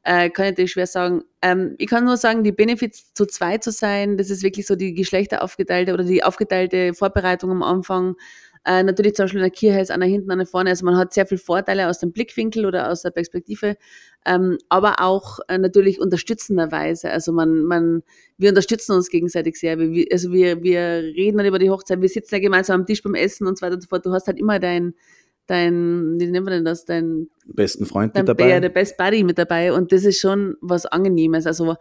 [0.05, 1.23] Äh, kann ich natürlich schwer sagen.
[1.43, 4.77] Ähm, ich kann nur sagen, die Benefits zu zweit zu sein, das ist wirklich so
[4.77, 8.15] die Geschlechter aufgeteilte oder die aufgeteilte Vorbereitung am Anfang.
[8.65, 10.71] Äh, natürlich zum Beispiel in der Kirche ist einer hinten, einer vorne.
[10.71, 13.77] Also man hat sehr viele Vorteile aus dem Blickwinkel oder aus der Perspektive,
[14.25, 17.11] ähm, aber auch äh, natürlich unterstützenderweise.
[17.11, 18.03] Also man, man,
[18.39, 19.79] wir unterstützen uns gegenseitig sehr.
[19.79, 23.03] Wir, also wir, wir reden dann über die Hochzeit, wir sitzen ja gemeinsam am Tisch
[23.03, 24.07] beim Essen und so weiter und so fort.
[24.07, 24.95] Du hast halt immer dein,
[25.53, 28.49] dein, wie nennt man denn das, dein besten Freund dein, mit dabei.
[28.49, 31.47] Ja, der Best Buddy mit dabei und das ist schon was Angenehmes.
[31.47, 31.77] Also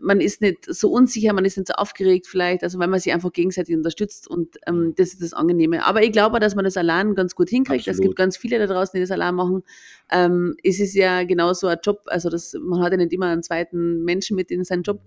[0.00, 3.12] man ist nicht so unsicher, man ist nicht so aufgeregt vielleicht, also weil man sich
[3.12, 5.84] einfach gegenseitig unterstützt und ähm, das ist das Angenehme.
[5.86, 7.86] Aber ich glaube, dass man das allein ganz gut hinkriegt.
[7.88, 8.00] Absolut.
[8.00, 9.62] Es gibt ganz viele da draußen, die das allein machen.
[10.10, 13.42] Ähm, es ist ja genauso ein Job, also das, man hat ja nicht immer einen
[13.44, 15.00] zweiten Menschen mit in seinem Job.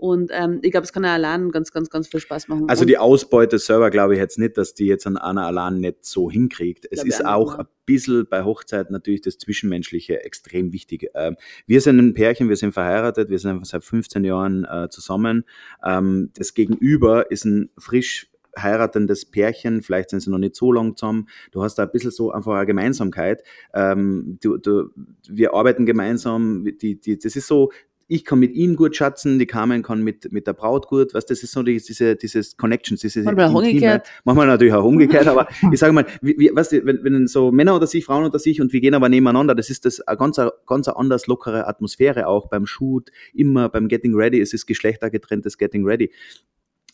[0.00, 2.68] Und ähm, ich glaube, es kann ja allein ganz, ganz, ganz viel Spaß machen.
[2.70, 6.06] Also die Ausbeute selber glaube ich jetzt nicht, dass die jetzt an einer allein nicht
[6.06, 6.88] so hinkriegt.
[6.90, 11.10] Es ist auch ein bisschen bei Hochzeit natürlich das Zwischenmenschliche extrem wichtig.
[11.14, 11.36] Ähm,
[11.66, 15.44] wir sind ein Pärchen, wir sind verheiratet, wir sind seit 15 Jahren äh, zusammen.
[15.84, 20.96] Ähm, das Gegenüber ist ein frisch heiratendes Pärchen, vielleicht sind sie noch nicht so lang
[20.96, 21.28] zusammen.
[21.52, 23.42] Du hast da ein bisschen so einfach eine Gemeinsamkeit.
[23.74, 24.90] Ähm, du, du,
[25.28, 27.70] wir arbeiten gemeinsam, die, die, das ist so,
[28.10, 31.26] ich kann mit ihm gut schatzen, die Carmen kann mit, mit der Braut gut, was
[31.26, 34.08] das ist so diese, dieses Connections, diese Manchmal umgekehrt.
[34.24, 37.52] Manchmal natürlich auch umgekehrt, aber ich sage mal, wie, wie, weißt du, wenn, wenn so
[37.52, 40.18] Männer unter sich, Frauen unter sich und wir gehen aber nebeneinander, das ist das eine
[40.18, 45.56] ganz, ganz anders lockere Atmosphäre auch beim Shoot, immer beim Getting Ready, es ist geschlechtergetrenntes
[45.56, 46.10] Getting Ready.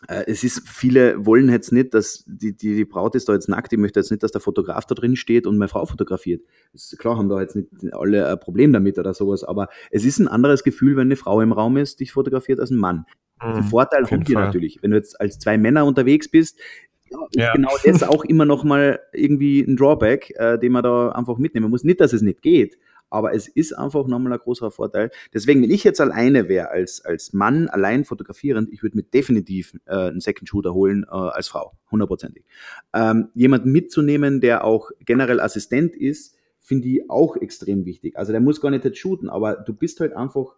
[0.09, 3.49] Äh, es ist, viele wollen jetzt nicht, dass die, die, die Braut ist da jetzt
[3.49, 6.43] nackt, ich möchte jetzt nicht, dass der Fotograf da drin steht und meine Frau fotografiert.
[6.73, 10.19] Ist klar, haben da jetzt nicht alle ein Problem damit oder sowas, aber es ist
[10.19, 13.07] ein anderes Gefühl, wenn eine Frau im Raum ist, dich fotografiert als ein Mann.
[13.43, 14.79] Mhm, Den Vorteil haben die natürlich.
[14.83, 16.59] Wenn du jetzt als zwei Männer unterwegs bist,
[17.11, 17.53] ja, ist ja.
[17.53, 21.71] genau das auch immer noch mal irgendwie ein Drawback, äh, den man da einfach mitnehmen
[21.71, 21.85] muss.
[21.85, 22.79] Nicht, dass es nicht geht,
[23.11, 25.11] aber es ist einfach nochmal ein großer Vorteil.
[25.33, 29.75] Deswegen, wenn ich jetzt alleine wäre, als, als Mann allein fotografierend, ich würde mir definitiv
[29.87, 32.45] äh, einen Second Shooter holen äh, als Frau, hundertprozentig.
[32.95, 38.19] Ähm, jemanden mitzunehmen, der auch generell Assistent ist, finde ich auch extrem wichtig.
[38.19, 40.57] Also der muss gar nicht jetzt shooten, aber du bist halt einfach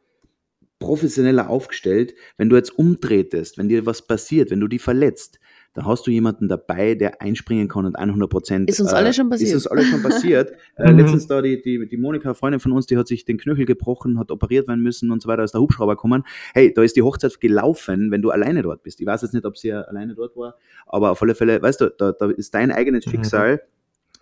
[0.78, 5.40] professioneller aufgestellt, wenn du jetzt umdrehtest, wenn dir was passiert, wenn du die verletzt,
[5.74, 8.68] dann hast du jemanden dabei, der einspringen kann und 100 Prozent.
[8.68, 9.48] Ist uns alle schon passiert.
[9.50, 10.52] Ist uns alle schon passiert.
[10.76, 10.98] äh, Mhm.
[10.98, 14.18] letztens da die, die, die Monika, Freundin von uns, die hat sich den Knöchel gebrochen,
[14.18, 16.24] hat operiert werden müssen und so weiter, ist der Hubschrauber gekommen.
[16.54, 19.00] Hey, da ist die Hochzeit gelaufen, wenn du alleine dort bist.
[19.00, 20.54] Ich weiß jetzt nicht, ob sie ja alleine dort war,
[20.86, 23.10] aber auf alle Fälle, weißt du, da, da ist dein eigenes Mhm.
[23.10, 23.62] Schicksal,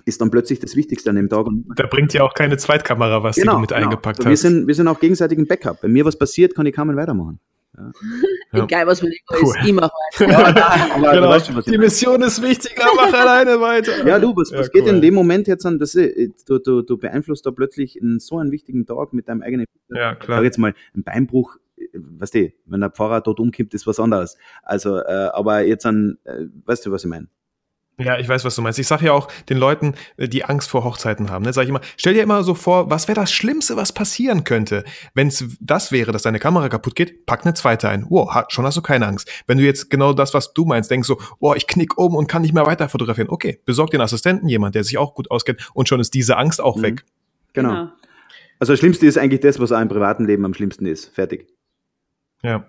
[0.04, 1.46] ist dann plötzlich das Wichtigste an dem Tag.
[1.46, 4.42] Und Da bringt ja auch keine Zweitkamera was, die du mit eingepackt wir hast.
[4.42, 5.82] sind, wir sind auch gegenseitig ein Backup.
[5.82, 7.40] Wenn mir was passiert, kann ich kaum weitermachen.
[8.52, 8.64] Ja.
[8.64, 9.48] Egal, was mit Ego Cool.
[9.60, 10.30] ist, ich mach weiter.
[10.30, 10.52] Ja,
[10.96, 11.28] du Genau.
[11.28, 11.78] weißt was ich Die.
[11.78, 14.06] Mission ist wichtiger, mach alleine weiter.
[14.06, 14.88] Ja, du, was, was Ja, geht cool.
[14.90, 15.78] in dem Moment jetzt an?
[15.78, 19.42] Das, ist- du, du, du beeinflusst da plötzlich in so einen wichtigen Tag mit deinem
[19.42, 19.66] eigenen.
[19.90, 20.38] Ja, Ich klar.
[20.38, 23.98] sag jetzt mal, ein Beinbruch, äh, weißt du, wenn der Pfarrer dort umkippt, ist was
[24.00, 24.38] anderes.
[24.62, 27.26] Also, äh, aber jetzt an, äh, weißt du, was ich meine?
[27.98, 28.78] Ja, ich weiß, was du meinst.
[28.78, 31.70] Ich sage ja auch den Leuten, äh, die Angst vor Hochzeiten haben, ne, sage ich
[31.70, 34.84] immer, stell dir immer so vor, was wäre das Schlimmste, was passieren könnte?
[35.14, 38.04] Wenn es das wäre, dass deine Kamera kaputt geht, pack eine zweite ein.
[38.10, 39.30] Wow, ha- schon hast du keine Angst.
[39.46, 42.26] Wenn du jetzt genau das, was du meinst, denkst so, oh, ich knick um und
[42.26, 43.30] kann nicht mehr weiter fotografieren.
[43.30, 46.60] Okay, besorg den Assistenten jemand, der sich auch gut auskennt und schon ist diese Angst
[46.60, 46.82] auch Mhm.
[46.82, 47.04] weg.
[47.54, 47.88] Genau.
[48.58, 51.14] Also, das Schlimmste ist eigentlich das, was auch im privaten Leben am schlimmsten ist.
[51.14, 51.46] Fertig.
[52.42, 52.66] Ja.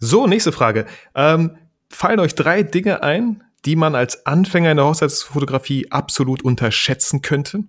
[0.00, 0.86] So, nächste Frage.
[1.14, 1.56] Ähm,
[1.90, 7.64] fallen euch drei Dinge ein, die man als Anfänger in der Hochzeitsfotografie absolut unterschätzen könnte?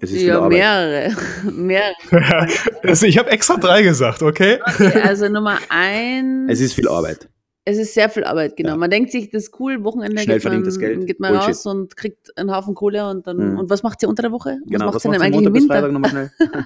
[0.00, 0.50] Es ist viel Ja, Arbeit.
[0.58, 1.16] mehrere.
[1.52, 2.48] mehrere.
[2.84, 4.58] also ich habe extra drei gesagt, okay?
[4.64, 6.50] Okay, also Nummer eins.
[6.52, 7.28] Es ist viel Arbeit.
[7.64, 8.70] Es ist sehr viel Arbeit, genau.
[8.70, 8.76] Ja.
[8.76, 11.06] Man denkt sich, das ist cool, Wochenende Schnell geht man, Geld.
[11.06, 11.48] geht man Bullshit.
[11.50, 13.58] raus und kriegt einen Haufen Kohle und dann, Mhm.
[13.58, 14.56] und was macht ihr unter der Woche?
[14.66, 15.74] Genau, was macht ihr denn eigentlich im Winter?
[15.74, 16.30] Freitag nochmal schnell?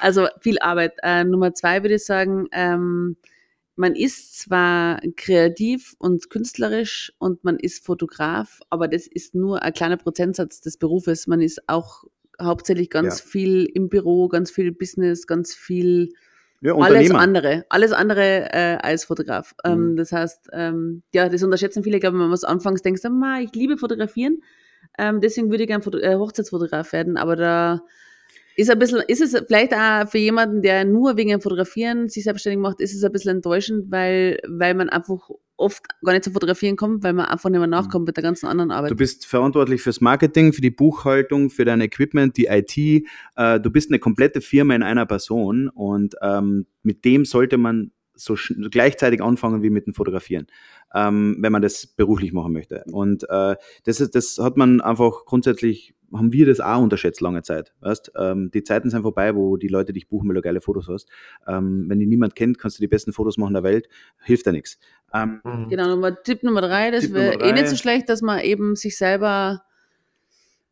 [0.00, 0.94] Also viel Arbeit.
[1.04, 3.16] Äh, Nummer zwei würde ich sagen, ähm,
[3.76, 9.72] man ist zwar kreativ und künstlerisch und man ist Fotograf, aber das ist nur ein
[9.72, 11.26] kleiner Prozentsatz des Berufes.
[11.26, 12.04] Man ist auch
[12.40, 13.26] hauptsächlich ganz Ja.
[13.26, 16.10] viel im Büro, ganz viel Business, ganz viel
[16.60, 19.54] Ja, alles andere, alles andere äh, als Fotograf.
[19.64, 19.96] Ähm, Mhm.
[19.96, 21.96] das heißt, ähm, ja, das unterschätzen viele.
[21.96, 24.42] Ich glaube, wenn man was anfangs "Ma, ich liebe Fotografieren,
[24.98, 27.16] ähm, deswegen würde ich gerne Foto äh, Hochzeitsfotograf werden.
[27.16, 27.82] Aber da
[28.56, 32.24] ist ein bisschen, ist es vielleicht auch für jemanden, der nur wegen dem Fotografieren sich
[32.24, 36.32] selbstständig macht, ist es ein bisschen enttäuschend, weil, weil man einfach oft gar nicht zum
[36.32, 38.90] Fotografieren kommt, weil man einfach nicht mehr nachkommt mit der ganzen anderen Arbeit.
[38.90, 38.94] Mhm.
[38.94, 42.76] Du bist verantwortlich fürs Marketing, für die Buchhaltung, für dein Equipment, die IT.
[42.76, 47.92] Äh, du bist eine komplette Firma in einer Person und ähm, mit dem sollte man
[48.16, 48.36] so
[48.70, 50.46] gleichzeitig anfangen wie mit dem Fotografieren,
[50.94, 52.84] ähm, wenn man das beruflich machen möchte.
[52.92, 57.42] Und äh, das, ist, das hat man einfach grundsätzlich, haben wir das auch unterschätzt lange
[57.42, 57.72] Zeit.
[57.80, 58.12] Weißt?
[58.16, 61.08] Ähm, die Zeiten sind vorbei, wo die Leute dich buchen, weil du geile Fotos hast.
[61.46, 63.88] Ähm, wenn die niemand kennt, kannst du die besten Fotos machen der Welt,
[64.22, 64.78] hilft ja nichts.
[65.12, 68.76] Ähm, Genau, Nummer, Tipp Nummer drei, das wäre eh nicht so schlecht, dass man eben
[68.76, 69.62] sich selber,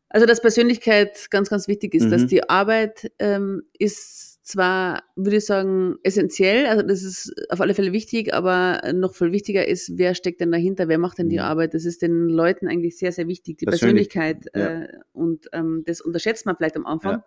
[0.09, 2.11] also dass Persönlichkeit ganz, ganz wichtig ist, Mhm.
[2.11, 7.73] dass die Arbeit ähm, ist zwar, würde ich sagen, essentiell, also das ist auf alle
[7.73, 11.37] Fälle wichtig, aber noch viel wichtiger ist, wer steckt denn dahinter, wer macht denn die
[11.37, 11.43] Mhm.
[11.43, 14.81] Arbeit, das ist den Leuten eigentlich sehr, sehr wichtig, die Persönlich, Persönlichkeit ja.
[14.83, 17.11] äh, und ähm, das unterschätzt man vielleicht am Anfang.
[17.13, 17.25] Ja.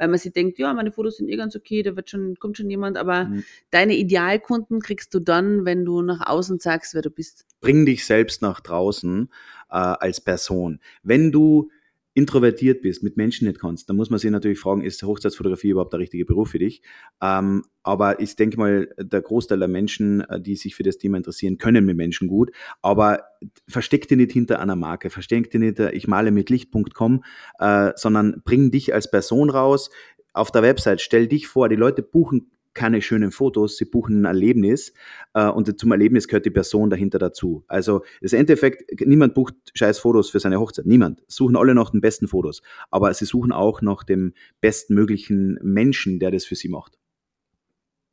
[0.00, 2.56] Weil man sich denkt, ja, meine Fotos sind eh ganz okay, da wird schon, kommt
[2.56, 3.44] schon jemand, aber Mhm.
[3.70, 7.46] deine Idealkunden kriegst du dann, wenn du nach außen sagst, wer du bist.
[7.60, 9.28] bring dich selbst nach draußen
[9.70, 10.78] äh, als Person.
[11.02, 11.70] Wenn du
[12.18, 15.92] introvertiert bist, mit Menschen nicht kannst, dann muss man sich natürlich fragen, ist Hochzeitsfotografie überhaupt
[15.92, 16.82] der richtige Beruf für dich?
[17.22, 21.16] Ähm, aber ich denke mal, der Großteil der Menschen, äh, die sich für das Thema
[21.16, 22.50] interessieren, können mit Menschen gut.
[22.82, 23.22] Aber
[23.68, 27.22] versteck dich nicht hinter einer Marke, versteck dich nicht, hinter ich male mit Licht.com,
[27.60, 29.88] äh, sondern bring dich als Person raus.
[30.32, 34.24] Auf der Website stell dich vor, die Leute buchen keine schönen Fotos, sie buchen ein
[34.24, 34.92] Erlebnis
[35.34, 37.64] äh, und zum Erlebnis gehört die Person dahinter dazu.
[37.68, 41.22] Also das Endeffekt, niemand bucht scheiß Fotos für seine Hochzeit, niemand.
[41.26, 46.30] Suchen alle nach den besten Fotos, aber sie suchen auch nach dem bestmöglichen Menschen, der
[46.30, 46.98] das für sie macht.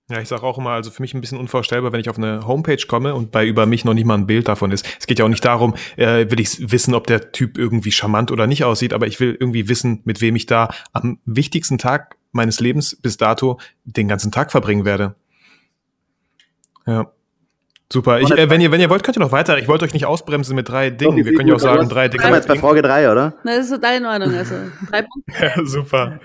[0.07, 2.45] Ja, ich sage auch immer, also für mich ein bisschen unvorstellbar, wenn ich auf eine
[2.45, 4.85] Homepage komme und bei über mich noch nicht mal ein Bild davon ist.
[4.99, 8.31] Es geht ja auch nicht darum, äh, will ich wissen, ob der Typ irgendwie charmant
[8.31, 12.17] oder nicht aussieht, aber ich will irgendwie wissen, mit wem ich da am wichtigsten Tag
[12.35, 15.15] meines Lebens bis dato den ganzen Tag verbringen werde.
[16.85, 17.11] Ja.
[17.91, 18.19] Super.
[18.19, 19.59] Ich, äh, wenn, ihr, wenn ihr wollt, könnt ihr noch weiter.
[19.59, 21.23] Ich wollte euch nicht ausbremsen mit drei Dingen.
[21.23, 22.23] Wir können ja auch sagen, drei Dinge.
[22.23, 23.35] Sind wir jetzt bei Frage drei, oder?
[23.43, 24.33] Na, das ist total in Ordnung.
[24.33, 24.55] Also
[24.89, 25.33] drei Punkte.
[25.39, 26.19] Ja, super.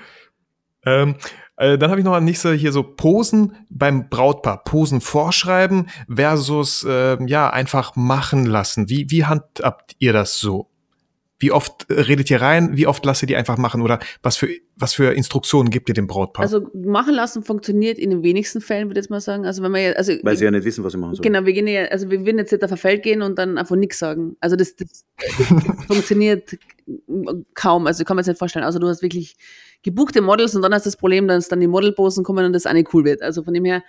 [0.86, 1.16] Ähm,
[1.56, 4.64] äh, dann habe ich noch am nächsten hier so Posen beim Brautpaar.
[4.64, 8.88] Posen vorschreiben versus äh, ja einfach machen lassen.
[8.88, 10.70] Wie, wie handhabt ihr das so?
[11.40, 12.76] Wie oft redet ihr rein?
[12.76, 13.80] Wie oft lasst ihr die einfach machen?
[13.80, 16.44] Oder was für, was für Instruktionen gibt ihr dem Brautpaar?
[16.44, 19.46] Also machen lassen funktioniert in den wenigsten Fällen, würde ich jetzt mal sagen.
[19.46, 21.22] Also wenn ja, also Weil sie ja nicht wissen, was sie machen sollen.
[21.22, 23.56] genau, wir gehen ja, also wir würden jetzt nicht auf ein Feld gehen und dann
[23.56, 24.36] einfach nichts sagen.
[24.40, 25.46] Also das, das, das
[25.86, 26.58] funktioniert
[27.54, 27.86] kaum.
[27.86, 28.64] Also ich kann mir jetzt nicht vorstellen.
[28.66, 29.36] Also du hast wirklich
[29.82, 32.66] gebuchte Models und dann hast du das Problem, dass dann die Modelposen kommen und das
[32.66, 33.22] auch nicht cool wird.
[33.22, 33.82] Also von dem her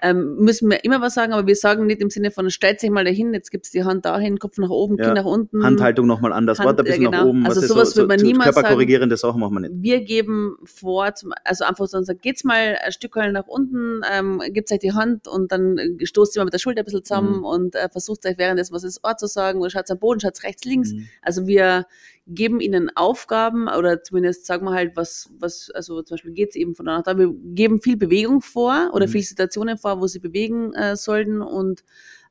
[0.00, 2.90] ähm, müssen wir immer was sagen, aber wir sagen nicht im Sinne von, stellt sich
[2.90, 5.06] mal dahin, jetzt gibt's die Hand dahin, Kopf nach oben, Ja.
[5.06, 5.64] Kinn nach unten.
[5.64, 7.30] Handhaltung nochmal anders, Hand- Wort ein bisschen ja, nach genau.
[7.30, 7.46] oben.
[7.46, 9.72] Also was sowas so, würde man so, niemals körperkorrigierende Sachen machen wir nicht.
[9.82, 14.70] Wir geben vor, zum, also einfach so, geht's mal ein Stück nach unten, ähm, gebt
[14.70, 17.44] euch die Hand und dann stoßt ihr mal mit der Schulter ein bisschen zusammen Mhm.
[17.44, 20.42] und äh, versucht euch währenddessen was ins Ohr zu sagen oder schaut am Boden, schaut
[20.44, 20.92] rechts, links.
[20.92, 21.08] Mhm.
[21.22, 21.86] Also wir
[22.28, 26.74] geben ihnen Aufgaben oder zumindest sagen wir halt, was, was, also zum Beispiel geht's eben
[26.74, 27.16] von da nach da.
[27.18, 29.10] Wir geben viel Bewegung vor oder Mhm.
[29.10, 31.84] viel Situationen vor, wo sie bewegen äh, sollten und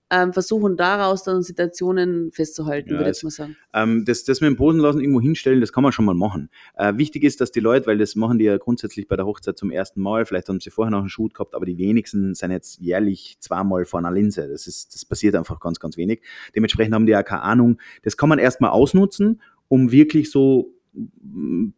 [0.10, 3.58] ähm, versuchen daraus dann Situationen festzuhalten, Ja, würde es- ich mal sagen.
[3.74, 6.50] Ähm, das, das mit dem Posen lassen irgendwo hinstellen, das kann man schon mal machen.
[6.78, 9.58] Äh, wichtig ist, dass die Leute, weil das machen die ja grundsätzlich bei der Hochzeit
[9.58, 12.52] zum ersten Mal, vielleicht haben sie vorher noch einen Shoot gehabt, aber die wenigsten sind
[12.52, 14.48] jetzt jährlich zweimal vor einer Linse.
[14.48, 16.22] Das, ist, das passiert einfach ganz, ganz wenig.
[16.56, 17.78] Dementsprechend haben die ja keine Ahnung.
[18.04, 20.74] Das kann man erstmal ausnutzen, um wirklich so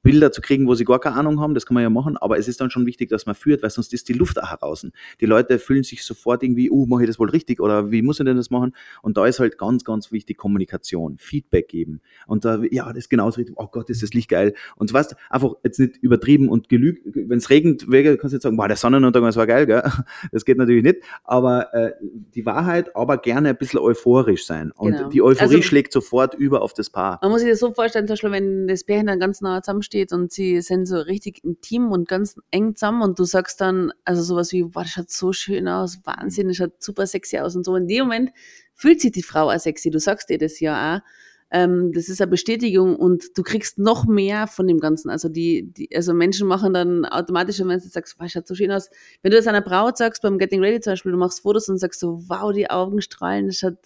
[0.01, 2.37] Bilder zu kriegen, wo sie gar keine Ahnung haben, das kann man ja machen, aber
[2.37, 4.87] es ist dann schon wichtig, dass man führt, weil sonst ist die Luft auch heraus.
[5.19, 8.19] Die Leute fühlen sich sofort irgendwie, uh, mache ich das wohl richtig oder wie muss
[8.19, 8.73] ich denn das machen?
[9.01, 12.01] Und da ist halt ganz, ganz wichtig Kommunikation, Feedback geben.
[12.27, 14.53] Und da, ja, das ist genauso richtig, oh Gott, ist das Licht geil.
[14.77, 18.55] Und weißt, einfach jetzt nicht übertrieben und gelügt, wenn es regnet, kannst du jetzt sagen,
[18.57, 19.83] boah, der Sonnenuntergang, das war geil, gell?
[20.31, 21.91] Das geht natürlich nicht, aber äh,
[22.35, 24.71] die Wahrheit, aber gerne ein bisschen euphorisch sein.
[24.71, 25.09] Und Genau.
[25.09, 27.19] die Euphorie Also- schlägt sofort über auf das Paar.
[27.21, 30.13] Man muss sich das so vorstellen, zum Beispiel, wenn das Pärchen dann ganz nah zusammensteht
[30.13, 34.21] und sie sind so richtig intim und ganz eng zusammen und du sagst dann, also
[34.23, 37.65] sowas wie, boah, das schaut so schön aus, Wahnsinn, das schaut super sexy aus und
[37.65, 37.75] so.
[37.75, 38.31] In dem Moment
[38.73, 41.01] fühlt sich die Frau auch sexy, du sagst ihr das ja auch.
[41.51, 45.09] Ähm, das ist eine Bestätigung und du kriegst noch mehr von dem Ganzen.
[45.09, 48.71] Also die, die also Menschen machen dann automatisch, wenn du sagst, wow, schaut so schön
[48.71, 48.89] aus.
[49.23, 51.79] Wenn du das einer Braut sagst, beim Getting Ready zum Beispiel, du machst Fotos und
[51.79, 53.77] sagst so, wow, die Augen strahlen, das schaut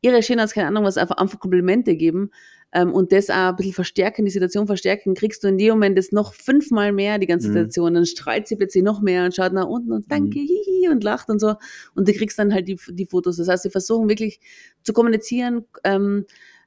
[0.00, 2.30] irre schön aus, keine Ahnung, was einfach, einfach Komplimente geben
[2.74, 5.96] ähm, und das auch ein bisschen verstärken, die Situation verstärken, kriegst du in dem Moment
[5.96, 7.52] das noch fünfmal mehr, die ganze Mhm.
[7.52, 7.94] Situation.
[7.94, 10.46] Dann strahlt sie plötzlich noch mehr und schaut nach unten und danke, Mhm.
[10.46, 11.54] hihi, und lacht und so.
[11.94, 13.36] Und du kriegst dann halt die, die Fotos.
[13.38, 14.40] Das heißt, wir versuchen wirklich
[14.82, 16.26] zu kommunizieren, ähm,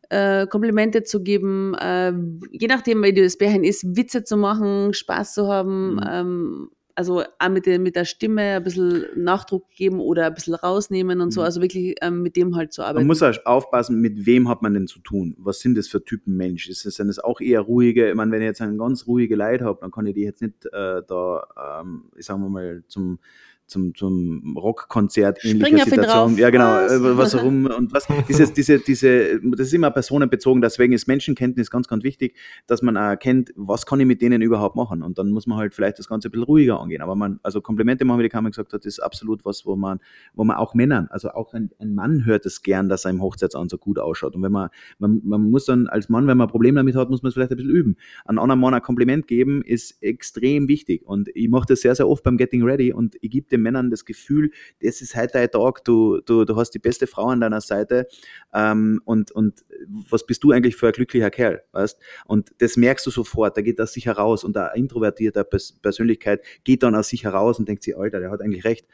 [0.10, 2.14] äh, Komplimente zu geben, äh,
[2.52, 6.02] je nachdem, wie das Bärchen ist, Witze zu machen, Spaß zu haben, Mhm.
[6.10, 10.56] ähm, also auch mit der, mit der Stimme ein bisschen Nachdruck geben oder ein bisschen
[10.56, 11.46] rausnehmen und so, Mhm.
[11.46, 12.98] also wirklich ähm, mit dem halt zu arbeiten.
[12.98, 15.36] Man muss auch aufpassen, mit wem hat man denn zu tun?
[15.38, 16.68] Was sind das für Typen Mensch?
[16.68, 18.10] Ist das, sind das auch eher ruhige?
[18.10, 20.42] Ich meine, wenn ich jetzt einen ganz ruhige Leid habe, dann kann ich die jetzt
[20.42, 23.20] nicht äh, da, ähm, ich sag mal, zum
[23.68, 26.38] zum, zum Rockkonzert ähnlicher Situation.
[26.38, 26.92] Ja, genau, Was?
[26.94, 28.08] äh, was herum und was.
[28.28, 32.98] Dieses, diese, diese, das ist immer personenbezogen, deswegen ist Menschenkenntnis ganz, ganz wichtig, dass man
[32.98, 35.04] auch erkennt, was kann ich mit denen überhaupt machen.
[35.04, 37.02] Und dann muss man halt vielleicht das Ganze ein bisschen ruhiger angehen.
[37.02, 40.00] Aber man, also Komplimente machen, wie die Kammer gesagt hat, ist absolut was, wo man,
[40.34, 43.22] wo man auch Männern, also auch ein, ein Mann hört es gern, dass er im
[43.22, 44.36] Hochzeitsanzug gut ausschaut.
[44.36, 47.10] Und wenn man, man, man muss dann als Mann, wenn man ein Problem damit hat,
[47.10, 47.98] muss man es vielleicht ein bisschen üben.
[48.26, 51.06] An anderen Mann ein Kompliment geben ist extrem wichtig.
[51.06, 53.90] Und ich mache das sehr, sehr oft beim Getting Ready und ich gebe den Männern
[53.90, 57.42] das Gefühl, das ist heute dein Tag, du, du, du hast die beste Frau an
[57.42, 58.08] deiner Seite
[58.54, 59.66] ähm, und, und
[60.10, 62.00] was bist du eigentlich für ein glücklicher Kerl, weißt?
[62.26, 66.44] Und das merkst du sofort, da geht aus sich heraus und eine introvertierte Pers Persönlichkeit
[66.64, 68.88] geht dann aus sich heraus und denkt sich, Alter, der hat eigentlich recht.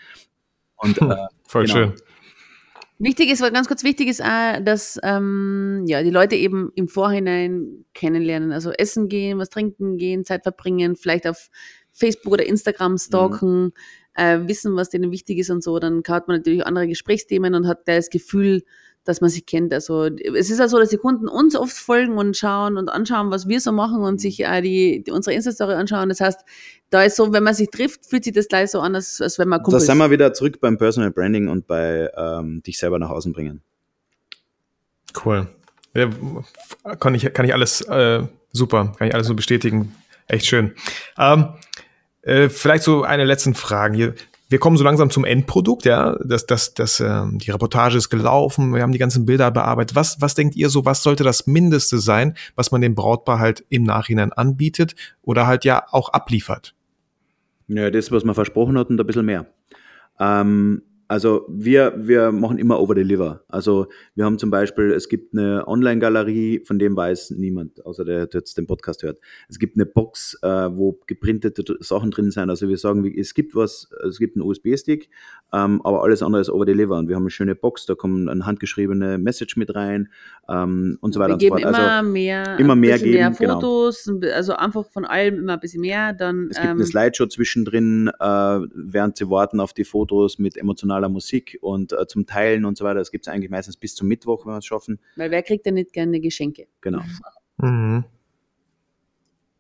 [0.78, 1.16] Und äh,
[1.48, 1.74] Voll Genau.
[1.74, 1.94] schön.
[3.00, 7.86] Wichtig ist, ganz kurz wichtig ist auch, dass ähm, ja, die Leute eben im Vorhinein
[7.94, 8.52] kennenlernen.
[8.52, 11.50] Also essen gehen, was trinken gehen, Zeit verbringen, vielleicht auf
[11.92, 13.74] Facebook oder Instagram stalken,
[14.16, 15.80] äh, wissen, was denen wichtig ist und so.
[15.80, 18.64] Dann hat man natürlich andere Gesprächsthemen und hat da das Gefühl,
[19.04, 19.74] dass man sich kennt.
[19.74, 23.32] Also es ist ja so, dass die Kunden uns oft folgen und schauen und anschauen,
[23.32, 26.10] was wir so machen und sich auch die, die unsere Insta-Story anschauen.
[26.10, 26.40] Das heißt,
[26.90, 29.38] da ist so, wenn man sich trifft, fühlt sich das gleich so an, als, als
[29.40, 32.78] wenn man da Kumpels sind wir wieder zurück beim Personal Branding und bei ähm, dich
[32.78, 33.62] selber nach außen bringen.
[35.26, 35.48] Cool.
[35.94, 36.10] Ja,
[37.00, 39.94] kann, ich, kann ich alles äh, super, kann ich alles so bestätigen.
[40.28, 40.74] Echt schön.
[41.18, 41.50] Ähm,
[42.24, 44.16] äh, vielleicht so eine letzten Frage hier.
[44.50, 46.16] Wir kommen so langsam zum Endprodukt, ja.
[46.24, 49.96] Das, das, das, ähm, die Reportage ist gelaufen, wir haben die ganzen Bilder bearbeitet.
[49.96, 53.66] Was, was denkt ihr so, was sollte das Mindeste sein, was man dem Brautpaar halt
[53.70, 56.76] im Nachhinein anbietet oder halt ja auch abliefert?
[57.68, 59.48] Ja, das, was man versprochen hat und ein bisschen mehr.
[60.20, 60.84] Ähm,
[61.14, 63.44] also wir, wir machen immer Over-Deliver.
[63.48, 68.26] Also wir haben zum Beispiel, es gibt eine Online-Galerie, von dem weiß niemand, außer der,
[68.26, 69.20] der jetzt den Podcast hört.
[69.48, 72.50] Es gibt eine Box, äh, wo geprintete Sachen drin sind.
[72.50, 75.12] Also wir sagen, es gibt was, es gibt einen USB-Stick,
[75.54, 76.98] ähm, aber alles andere ist Over-Deliver.
[76.98, 80.10] Und wir haben eine schöne Box, da kommt eine handgeschriebene Message mit rein
[80.50, 81.80] ähm, und so weiter Wir und so geben fort.
[81.80, 83.54] immer Also mehr, immer mehr bisschen mehr geben, genau.
[83.60, 86.14] Fotos, also einfach von allem immer ein bisschen mehr.
[86.14, 90.58] Dann, Es gibt ähm, eine Slideshow zwischendrin, äh, während sie warten auf die Fotos mit
[90.58, 93.00] emotionaler Musik und äh, zum Teilen und so weiter.
[93.00, 95.00] Das gibt es eigentlich meistens bis zum Mittwoch, wenn wir es schaffen.
[95.16, 96.68] weil wer kriegt denn nicht gerne Geschenke?
[96.82, 97.02] Genau.
[97.58, 98.06] Mhm.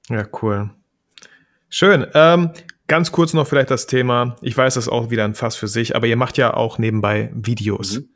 [0.09, 0.69] Ja, cool.
[1.69, 2.05] Schön.
[2.13, 2.51] Ähm,
[2.87, 5.67] ganz kurz noch vielleicht das Thema, ich weiß, das ist auch wieder ein Fass für
[5.67, 7.99] sich, aber ihr macht ja auch nebenbei Videos.
[7.99, 8.09] Mhm.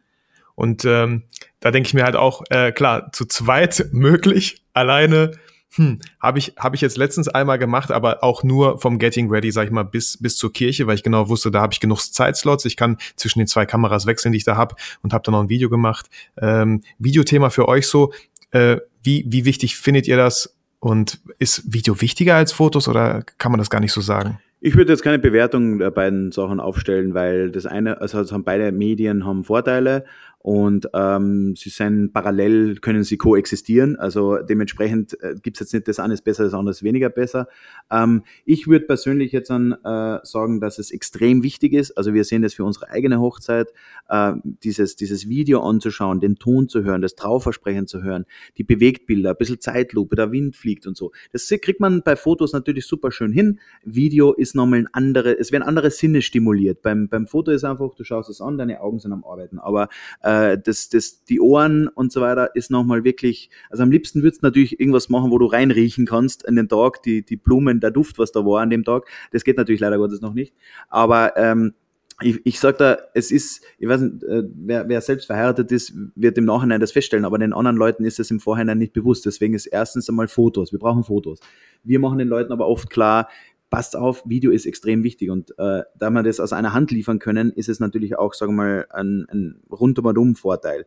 [0.55, 1.23] Und ähm,
[1.59, 5.31] da denke ich mir halt auch, äh, klar, zu zweit möglich, alleine
[5.75, 9.51] hm, habe ich, hab ich jetzt letztens einmal gemacht, aber auch nur vom Getting Ready,
[9.51, 11.99] sag ich mal, bis, bis zur Kirche, weil ich genau wusste, da habe ich genug
[11.99, 12.65] Zeitslots.
[12.65, 15.41] Ich kann zwischen den zwei Kameras wechseln, die ich da habe und habe dann noch
[15.41, 16.07] ein Video gemacht.
[16.38, 18.13] Ähm, Videothema für euch so,
[18.51, 20.55] äh, wie, wie wichtig findet ihr das?
[20.80, 24.39] Und ist Video wichtiger als Fotos oder kann man das gar nicht so sagen?
[24.59, 28.72] Ich würde jetzt keine Bewertung der beiden Sachen aufstellen, weil das eine, also haben beide
[28.72, 30.05] Medien haben Vorteile
[30.48, 33.98] und ähm, sie sind parallel, können sie koexistieren.
[33.98, 37.10] Also dementsprechend äh, gibt es jetzt nicht das eine ist besser, das andere ist weniger
[37.10, 37.50] besser.
[37.91, 41.98] Ähm, ich würde persönlich jetzt dann äh, sagen, dass es extrem wichtig ist.
[41.98, 43.74] Also wir sehen das für unsere eigene Hochzeit,
[44.10, 44.34] äh,
[44.64, 48.26] dieses, dieses Video anzuschauen, den Ton zu hören, das Trauversprechen zu hören,
[48.58, 51.12] die Bewegtbilder, ein bisschen Zeitlupe, der Wind fliegt und so.
[51.32, 53.60] Das kriegt man bei Fotos natürlich super schön hin.
[53.84, 56.82] Video ist nochmal ein andere, es werden andere Sinne stimuliert.
[56.82, 59.60] Beim, beim Foto ist einfach, du schaust es an, deine Augen sind am Arbeiten.
[59.60, 59.89] Aber
[60.22, 64.43] äh, das, das, die Ohren und so weiter ist nochmal wirklich, also am liebsten würdest
[64.43, 67.91] du natürlich irgendwas machen, wo du reinriechen kannst in den Tag, die, die Blumen, der
[67.91, 69.08] Duft, was da war an dem Tag.
[69.32, 70.53] Das geht natürlich leider Gottes noch nicht.
[70.89, 71.74] Aber ähm,
[72.22, 75.93] ich, ich sag da, es ist, ich weiß nicht, äh, wer, wer selbst verheiratet ist,
[76.15, 79.26] wird im Nachhinein das feststellen, aber den anderen Leuten ist es im Vorhinein nicht bewusst.
[79.26, 80.72] Deswegen ist erstens einmal Fotos.
[80.72, 81.39] Wir brauchen Fotos.
[81.84, 83.30] Wir machen den Leuten aber oft klar,
[83.70, 87.20] passt auf, Video ist extrem wichtig und äh, da wir das aus einer Hand liefern
[87.20, 90.86] können, ist es natürlich auch, sagen wir mal, ein, ein rundum Vorteil.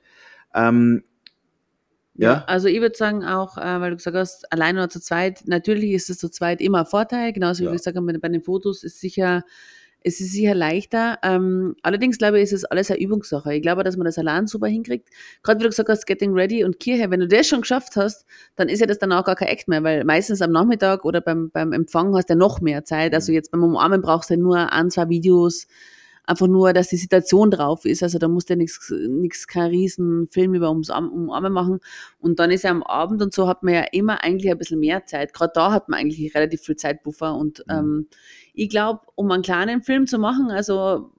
[0.54, 1.04] Ähm,
[2.14, 2.32] ja.
[2.32, 2.44] ja.
[2.46, 5.92] also ich würde sagen auch, äh, weil du gesagt hast, allein oder zu zweit, natürlich
[5.92, 7.70] ist es zu zweit immer ein Vorteil, genauso wie ja.
[7.70, 9.44] ich gesagt habe, bei den Fotos ist sicher
[10.02, 11.18] es ist sicher leichter.
[11.22, 13.54] Ähm, allerdings glaube ich, ist es alles eine Übungssache.
[13.54, 15.08] Ich glaube, dass man das allein super hinkriegt.
[15.42, 18.24] Gerade wie du gesagt hast, Getting Ready und Kirche, wenn du das schon geschafft hast,
[18.56, 21.20] dann ist ja das dann auch gar kein Act mehr, weil meistens am Nachmittag oder
[21.20, 23.14] beim, beim Empfang hast du ja noch mehr Zeit.
[23.14, 23.36] Also mhm.
[23.36, 25.66] jetzt beim Umarmen brauchst du ja nur ein, zwei Videos,
[26.30, 28.02] einfach nur, dass die Situation drauf ist.
[28.02, 31.80] Also da musst du ja nichts, nichts, kein riesen Film über ums Umarmen machen.
[32.20, 34.78] Und dann ist ja am Abend und so hat man ja immer eigentlich ein bisschen
[34.78, 35.34] mehr Zeit.
[35.34, 37.74] Gerade da hat man eigentlich relativ viel Zeitbuffer und mhm.
[37.74, 38.08] ähm,
[38.54, 41.10] ich glaube, um einen kleinen Film zu machen, also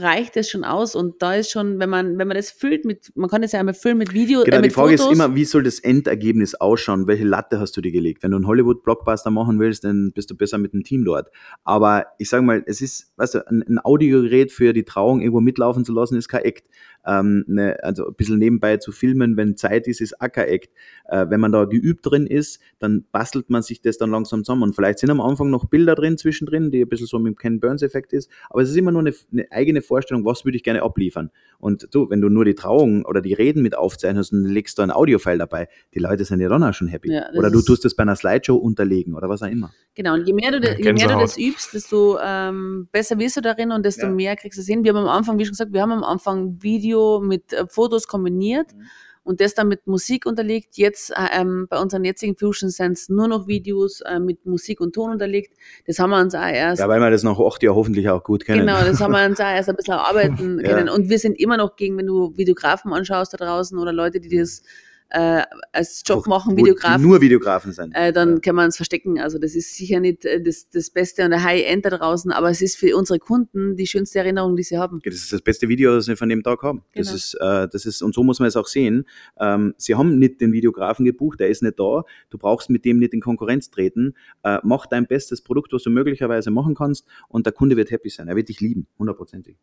[0.00, 3.12] reicht es schon aus und da ist schon, wenn man, wenn man das füllt mit,
[3.14, 5.12] man kann es ja einmal füllen mit Video, genau, äh, mit die Frage Fotos.
[5.12, 7.06] ist immer, wie soll das Endergebnis ausschauen?
[7.06, 8.22] Welche Latte hast du dir gelegt?
[8.22, 11.30] Wenn du einen Hollywood-Blockbuster machen willst, dann bist du besser mit dem Team dort.
[11.64, 15.40] Aber ich sage mal, es ist, weißt du, ein, ein Audiogerät für die Trauung irgendwo
[15.40, 16.68] mitlaufen zu lassen, ist kein Act
[17.06, 20.70] ähm, ne, also ein bisschen nebenbei zu filmen, wenn Zeit ist, ist Acker-Act.
[21.08, 24.64] Äh, wenn man da geübt drin ist, dann bastelt man sich das dann langsam zusammen.
[24.64, 27.36] Und vielleicht sind am Anfang noch Bilder drin zwischendrin, die ein bisschen so mit dem
[27.36, 28.30] Ken Burns-Effekt ist.
[28.50, 31.30] Aber es ist immer nur eine, eine eigene Vorstellung, was würde ich gerne abliefern.
[31.58, 34.82] Und du, wenn du nur die Trauung oder die Reden mit aufzeichnest und legst da
[34.82, 37.12] ein Audiofile dabei, die Leute sind ja dann auch schon happy.
[37.12, 39.70] Ja, oder du tust das bei einer Slideshow unterlegen oder was auch immer.
[39.94, 43.40] Genau, und je mehr du, je mehr du das übst, desto ähm, besser wirst du
[43.40, 44.12] darin und desto ja.
[44.12, 44.84] mehr kriegst du es hin.
[44.84, 48.06] Wir haben am Anfang, wie schon gesagt, wir haben am Anfang Video mit äh, Fotos
[48.06, 48.74] kombiniert.
[48.74, 48.86] Mhm
[49.26, 50.76] und das dann mit Musik unterlegt.
[50.76, 54.94] Jetzt äh, ähm, bei unseren jetzigen Fusion Sense nur noch Videos äh, mit Musik und
[54.94, 55.52] Ton unterlegt.
[55.86, 56.80] Das haben wir uns auch erst.
[56.80, 58.60] Ja, weil wir das nach acht Jahren hoffentlich auch gut kennen.
[58.60, 60.68] Genau, das haben wir uns auch erst ein bisschen arbeiten ja.
[60.70, 60.88] können.
[60.88, 64.38] Und wir sind immer noch gegen, wenn du Videografen anschaust da draußen oder Leute, die
[64.38, 64.62] das
[65.10, 65.42] äh,
[65.72, 67.02] als Job machen, Videografen.
[67.02, 67.92] Nur Videografen sind.
[67.94, 68.38] Äh, dann ja.
[68.40, 69.20] kann man es verstecken.
[69.20, 72.50] Also das ist sicher nicht äh, das, das Beste und der High-End da draußen, aber
[72.50, 75.00] es ist für unsere Kunden die schönste Erinnerung, die sie haben.
[75.04, 76.82] das ist das beste Video, das wir von dem Tag haben.
[76.92, 77.04] Genau.
[77.04, 79.06] Das, ist, äh, das ist, und so muss man es auch sehen.
[79.38, 82.02] Ähm, sie haben nicht den Videografen gebucht, der ist nicht da.
[82.30, 84.14] Du brauchst mit dem nicht in Konkurrenz treten.
[84.42, 88.10] Äh, mach dein bestes Produkt, was du möglicherweise machen kannst und der Kunde wird happy
[88.10, 88.28] sein.
[88.28, 89.56] Er wird dich lieben, hundertprozentig.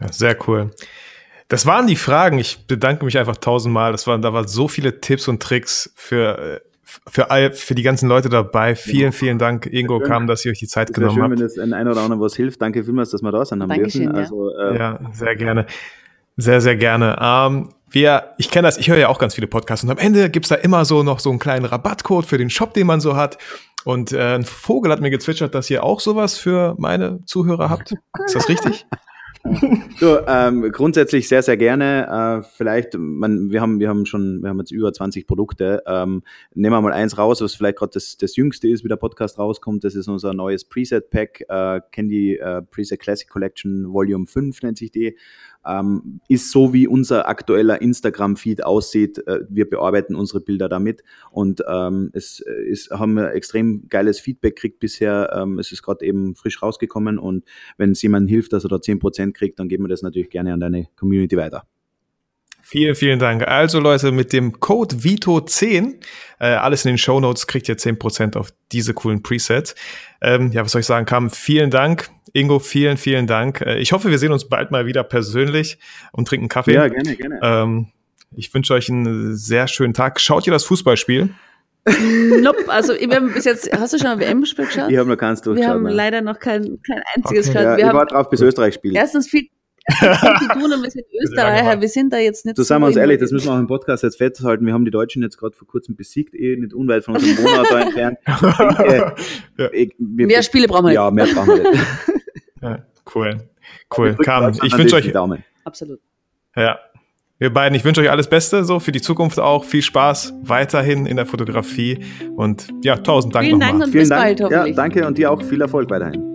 [0.00, 0.70] Ja, sehr cool.
[1.54, 2.40] Das waren die Fragen.
[2.40, 3.92] Ich bedanke mich einfach tausendmal.
[3.92, 8.08] Das waren, da waren so viele Tipps und Tricks für, für all, für die ganzen
[8.08, 8.74] Leute dabei.
[8.74, 11.30] Vielen, vielen Dank, Ingo Kam, dass ihr euch die Zeit das genommen schön, habt.
[11.30, 12.60] wenn das ein oder anderen was hilft.
[12.60, 14.16] Danke vielmals, dass wir da sind haben Dankeschön, dürfen.
[14.16, 15.66] Also, äh, ja, sehr gerne.
[16.36, 17.16] Sehr, sehr gerne.
[17.20, 20.30] Ähm, wir, ich kenne das, ich höre ja auch ganz viele Podcasts und am Ende
[20.30, 23.14] gibt's da immer so noch so einen kleinen Rabattcode für den Shop, den man so
[23.14, 23.38] hat.
[23.84, 27.94] Und äh, ein Vogel hat mir gezwitschert, dass ihr auch sowas für meine Zuhörer habt.
[28.24, 28.86] Ist das richtig?
[29.98, 32.42] so, ähm, grundsätzlich sehr, sehr gerne.
[32.42, 35.82] Äh, vielleicht, man, wir haben, wir haben schon, wir haben jetzt über 20 Produkte.
[35.86, 36.22] Ähm,
[36.54, 39.38] nehmen wir mal eins raus, was vielleicht gerade das, das jüngste ist, wie der Podcast
[39.38, 39.84] rauskommt.
[39.84, 44.90] Das ist unser neues Preset-Pack, äh, Candy äh, Preset Classic Collection Volume 5 nennt sich
[44.90, 45.16] die
[45.66, 49.26] ähm, ist so, wie unser aktueller Instagram-Feed aussieht.
[49.26, 54.56] Äh, wir bearbeiten unsere Bilder damit und ähm, es ist, haben wir extrem geiles Feedback
[54.56, 55.30] gekriegt bisher.
[55.34, 57.44] Ähm, es ist gerade eben frisch rausgekommen und
[57.76, 60.52] wenn es jemandem hilft, dass er da 10% kriegt, dann geben wir das natürlich gerne
[60.52, 61.64] an deine Community weiter.
[62.66, 63.46] Vielen, vielen Dank.
[63.46, 65.96] Also Leute, mit dem Code Vito10,
[66.40, 69.74] äh, alles in den Show Notes, kriegt ihr 10% auf diese coolen Presets.
[70.22, 72.08] Ähm, ja, was soll ich sagen, Kam, vielen Dank.
[72.32, 73.60] Ingo, vielen, vielen Dank.
[73.60, 75.78] Äh, ich hoffe, wir sehen uns bald mal wieder persönlich
[76.12, 76.72] und trinken Kaffee.
[76.72, 77.38] Ja, gerne, gerne.
[77.42, 77.86] Ähm,
[78.34, 80.18] ich wünsche euch einen sehr schönen Tag.
[80.18, 81.30] Schaut ihr das Fußballspiel?
[82.40, 84.90] Nope, also wir haben bis jetzt, hast du schon ein WM-Spiel geschaut?
[84.90, 85.74] Ich habe noch keins wir durchgeschaut.
[85.74, 85.92] haben nein.
[85.92, 87.58] leider noch kein, kein einziges Okay.
[87.58, 87.62] geschaut.
[87.62, 88.94] ja, wir ich haben war drauf, bis Österreich spielt.
[88.96, 89.48] erstens viel
[89.90, 92.96] zu tun und wir sind Österreicher, wir sind da jetzt nicht So sagen wir uns
[92.96, 94.64] ehrlich, das müssen wir auch im Podcast jetzt festhalten.
[94.66, 97.66] Wir haben die Deutschen jetzt gerade vor kurzem besiegt, eh nicht unweit von unserem Monat
[97.70, 98.18] da entfernt.
[99.56, 99.68] Ich Ja.
[99.72, 100.94] ich- wir- Mehr Spiele brauchen wir nicht.
[100.96, 101.82] Ja, mehr brauchen wir nicht.
[102.62, 102.78] Ja,
[103.14, 103.36] cool.
[103.96, 104.14] Cool.
[104.14, 105.44] Deutschland ich wünsche die euch, Daumen.
[105.64, 106.00] Absolut.
[106.56, 106.78] ja,
[107.38, 109.64] wir beiden, ich wünsche euch alles Beste, so für die Zukunft auch.
[109.64, 112.02] Viel Spaß weiterhin in der Fotografie
[112.36, 113.72] und ja, tausend Dank Vielen nochmal.
[113.72, 114.22] Dank und Vielen bis Dank.
[114.22, 114.76] bald ja, hoffentlich.
[114.76, 116.33] danke und dir auch viel Erfolg weiterhin.